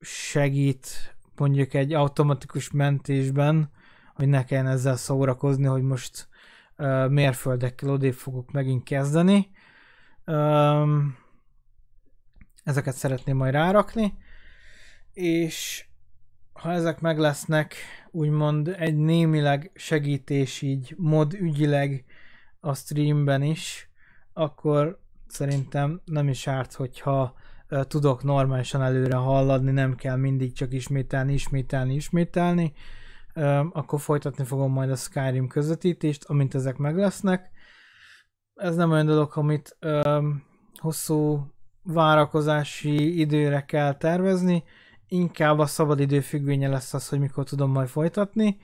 [0.00, 3.70] segít mondjuk egy automatikus mentésben,
[4.14, 6.28] hogy ne kelljen ezzel szórakozni, hogy most
[6.78, 9.50] uh, mérföldekkel odébb fogok megint kezdeni.
[10.26, 11.16] Um,
[12.64, 14.14] ezeket szeretném majd rárakni,
[15.12, 15.86] és
[16.52, 17.74] ha ezek meg lesznek,
[18.10, 22.04] úgymond egy némileg segítés így mod ügyileg
[22.60, 23.88] a streamben is,
[24.32, 27.34] akkor szerintem nem is árt, hogyha
[27.82, 32.72] tudok normálisan előre halladni, nem kell mindig csak ismételni, ismételni, ismételni,
[33.72, 37.50] akkor folytatni fogom majd a Skyrim közvetítést, amint ezek meg lesznek.
[38.54, 39.78] Ez nem olyan dolog, amit
[40.74, 41.52] hosszú
[41.82, 44.64] várakozási időre kell tervezni,
[45.08, 48.56] inkább a szabadidő függvénye lesz az, hogy mikor tudom majd folytatni,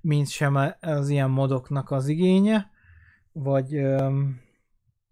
[0.00, 2.70] mint sem az ilyen modoknak az igénye,
[3.32, 4.40] vagy öm,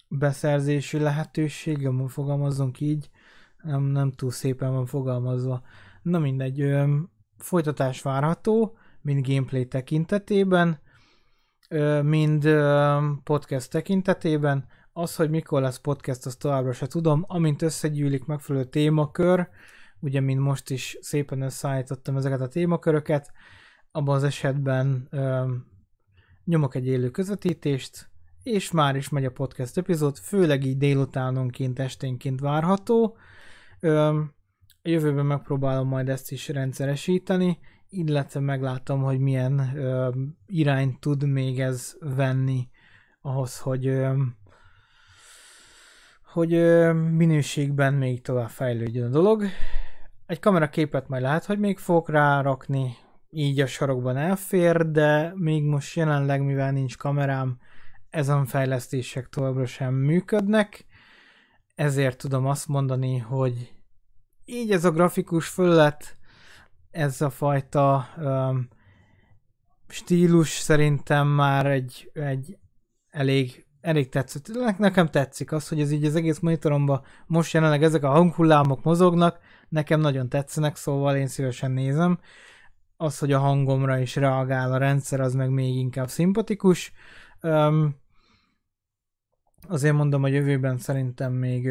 [0.09, 3.11] beszerzési lehetősége, fogalmazunk így,
[3.63, 5.63] nem, nem túl szépen van fogalmazva.
[6.03, 6.97] Na mindegy, ö,
[7.39, 10.81] folytatás várható, mind gameplay tekintetében,
[11.69, 14.67] ö, mind ö, podcast tekintetében.
[14.93, 17.25] Az, hogy mikor lesz podcast, azt továbbra se tudom.
[17.27, 19.49] Amint összegyűlik megfelelő témakör,
[20.01, 23.33] ugye mint most is szépen összeállítottam ezeket a témaköröket,
[23.93, 25.53] abban az esetben ö,
[26.45, 28.11] nyomok egy élő közvetítést,
[28.43, 33.17] és már is megy a podcast epizód, főleg így délutánonként, esténként várható.
[33.81, 37.59] A jövőben megpróbálom majd ezt is rendszeresíteni,
[37.89, 39.73] illetve meglátom, hogy milyen
[40.47, 42.69] irányt tud még ez venni
[43.21, 44.07] ahhoz, hogy
[46.33, 46.51] hogy
[47.13, 49.45] minőségben még tovább fejlődjön a dolog.
[50.27, 52.97] Egy kameraképet majd lehet, hogy még fogok rárakni,
[53.31, 57.59] így a sarokban elfér, de még most jelenleg, mivel nincs kamerám,
[58.11, 60.87] ezen fejlesztések továbbra sem működnek,
[61.81, 63.75] ezért tudom azt mondani, hogy
[64.45, 66.17] így ez a grafikus föllet,
[66.91, 68.69] ez a fajta um,
[69.89, 72.59] stílus szerintem már egy, egy
[73.11, 74.79] elég, elég tetszett.
[74.79, 79.39] Nekem tetszik az, hogy ez így az egész monitoromban most jelenleg ezek a hanghullámok mozognak,
[79.69, 82.19] nekem nagyon tetszenek, szóval én szívesen nézem.
[82.97, 86.93] Az, hogy a hangomra is reagál a rendszer, az meg még inkább szimpatikus.
[87.43, 88.00] Um,
[89.69, 91.71] azért mondom, hogy jövőben szerintem még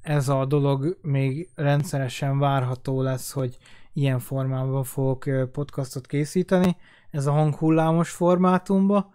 [0.00, 3.56] ez a dolog még rendszeresen várható lesz, hogy
[3.92, 6.76] ilyen formában fogok podcastot készíteni,
[7.10, 9.10] ez a hanghullámos formátumba,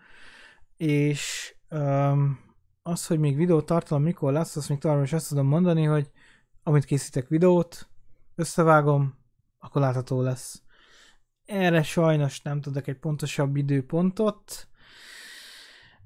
[0.77, 1.53] és
[2.81, 6.11] az, hogy még videó tartalom mikor lesz, azt még továbbra is azt tudom mondani, hogy
[6.63, 7.89] amit készítek videót,
[8.35, 9.15] összevágom,
[9.59, 10.61] akkor látható lesz.
[11.45, 14.67] Erre sajnos nem tudok egy pontosabb időpontot,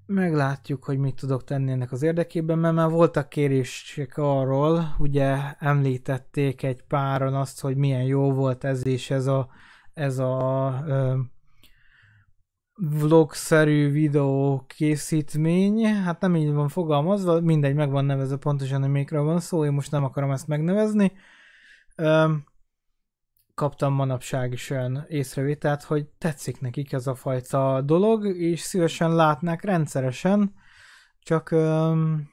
[0.06, 6.64] meglátjuk, hogy mit tudok tenni ennek az érdekében, mert már voltak kérések arról, ugye említették
[6.64, 9.50] egy páron azt, hogy milyen jó volt ez és ez a,
[9.94, 11.18] ez a ö,
[12.76, 19.24] vlog-szerű videó készítmény, hát nem így van fogalmazva, mindegy, meg van nevezve pontosan, hogy mikről
[19.24, 21.12] van szó, én most nem akarom ezt megnevezni.
[21.96, 22.34] Ö,
[23.56, 29.64] kaptam manapság is olyan észrevételt, hogy tetszik nekik ez a fajta dolog, és szívesen látnák
[29.64, 30.54] rendszeresen,
[31.20, 32.30] csak öm,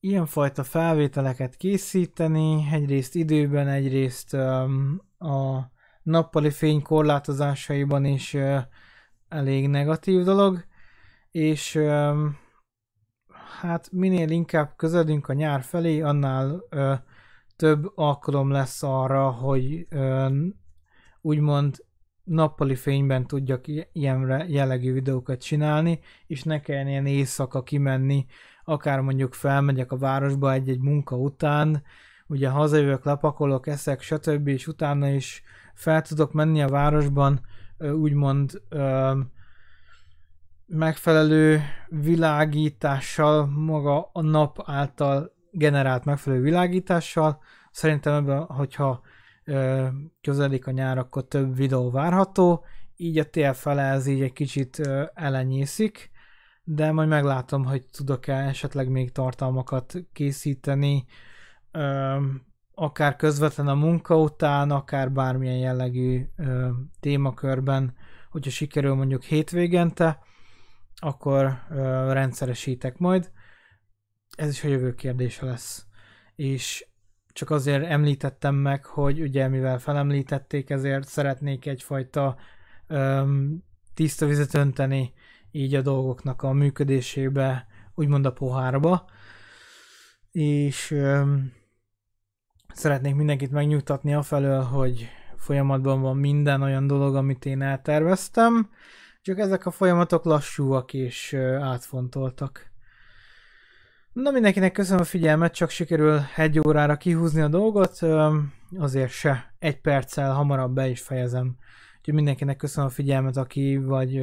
[0.00, 5.60] ilyenfajta felvételeket készíteni, egyrészt időben, egyrészt öm, a
[6.02, 8.58] nappali fény korlátozásaiban is ö,
[9.28, 10.64] elég negatív dolog,
[11.30, 12.36] és öm,
[13.60, 16.94] hát minél inkább közeledünk a nyár felé, annál ö,
[17.56, 20.36] több alkalom lesz arra, hogy ö,
[21.20, 21.84] úgymond
[22.24, 28.26] nappali fényben tudjak ilyen jellegű videókat csinálni, és ne kelljen ilyen éjszaka kimenni,
[28.64, 31.82] akár mondjuk felmegyek a városba egy-egy munka után,
[32.26, 34.48] ugye hazajövök, lepakolok, eszek, stb.
[34.48, 35.42] és utána is
[35.74, 37.40] fel tudok menni a városban,
[37.78, 39.18] úgymond ö,
[40.66, 47.42] megfelelő világítással, maga a nap által generált megfelelő világítással.
[47.70, 49.02] Szerintem ebben, hogyha
[49.44, 49.86] ö,
[50.20, 52.64] közelik a nyár, akkor több videó várható,
[52.96, 56.10] így a tél fele ez így egy kicsit ö, elenyészik,
[56.64, 61.04] de majd meglátom, hogy tudok-e esetleg még tartalmakat készíteni,
[61.70, 62.16] ö,
[62.74, 66.68] akár közvetlen a munka után, akár bármilyen jellegű ö,
[67.00, 67.94] témakörben,
[68.30, 70.18] hogyha sikerül mondjuk hétvégente,
[70.96, 73.30] akkor ö, rendszeresítek majd
[74.36, 75.86] ez is a jövő kérdése lesz.
[76.34, 76.86] És
[77.32, 82.36] csak azért említettem meg, hogy ugye mivel felemlítették, ezért szeretnék egyfajta
[82.86, 83.62] öm,
[83.94, 85.12] tiszta vizet önteni
[85.50, 89.08] így a dolgoknak a működésébe, úgymond a pohárba.
[90.30, 91.52] És öm,
[92.74, 98.70] szeretnék mindenkit megnyugtatni afelől, hogy folyamatban van minden olyan dolog, amit én elterveztem,
[99.22, 102.73] csak ezek a folyamatok lassúak és átfontoltak.
[104.14, 107.98] Na mindenkinek köszönöm a figyelmet, csak sikerül egy órára kihúzni a dolgot,
[108.78, 111.56] azért se egy perccel hamarabb be is fejezem.
[111.98, 114.20] Úgyhogy mindenkinek köszönöm a figyelmet, aki vagy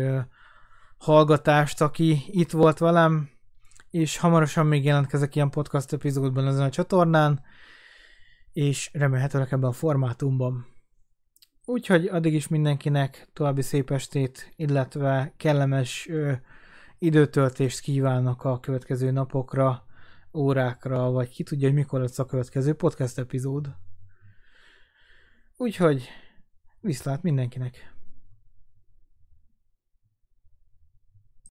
[0.98, 3.30] hallgatást, aki itt volt velem,
[3.90, 7.42] és hamarosan még jelentkezek ilyen podcast epizódban ezen a csatornán,
[8.54, 10.66] és remélhetőleg ebben a formátumban.
[11.66, 16.32] Úgyhogy addig is mindenkinek további szép estét, illetve kellemes ö,
[17.04, 19.86] időtöltést kívánok a következő napokra,
[20.34, 23.76] órákra, vagy ki tudja, hogy mikor lesz a következő podcast epizód.
[25.58, 26.10] Úgyhogy
[26.82, 27.91] viszlát mindenkinek!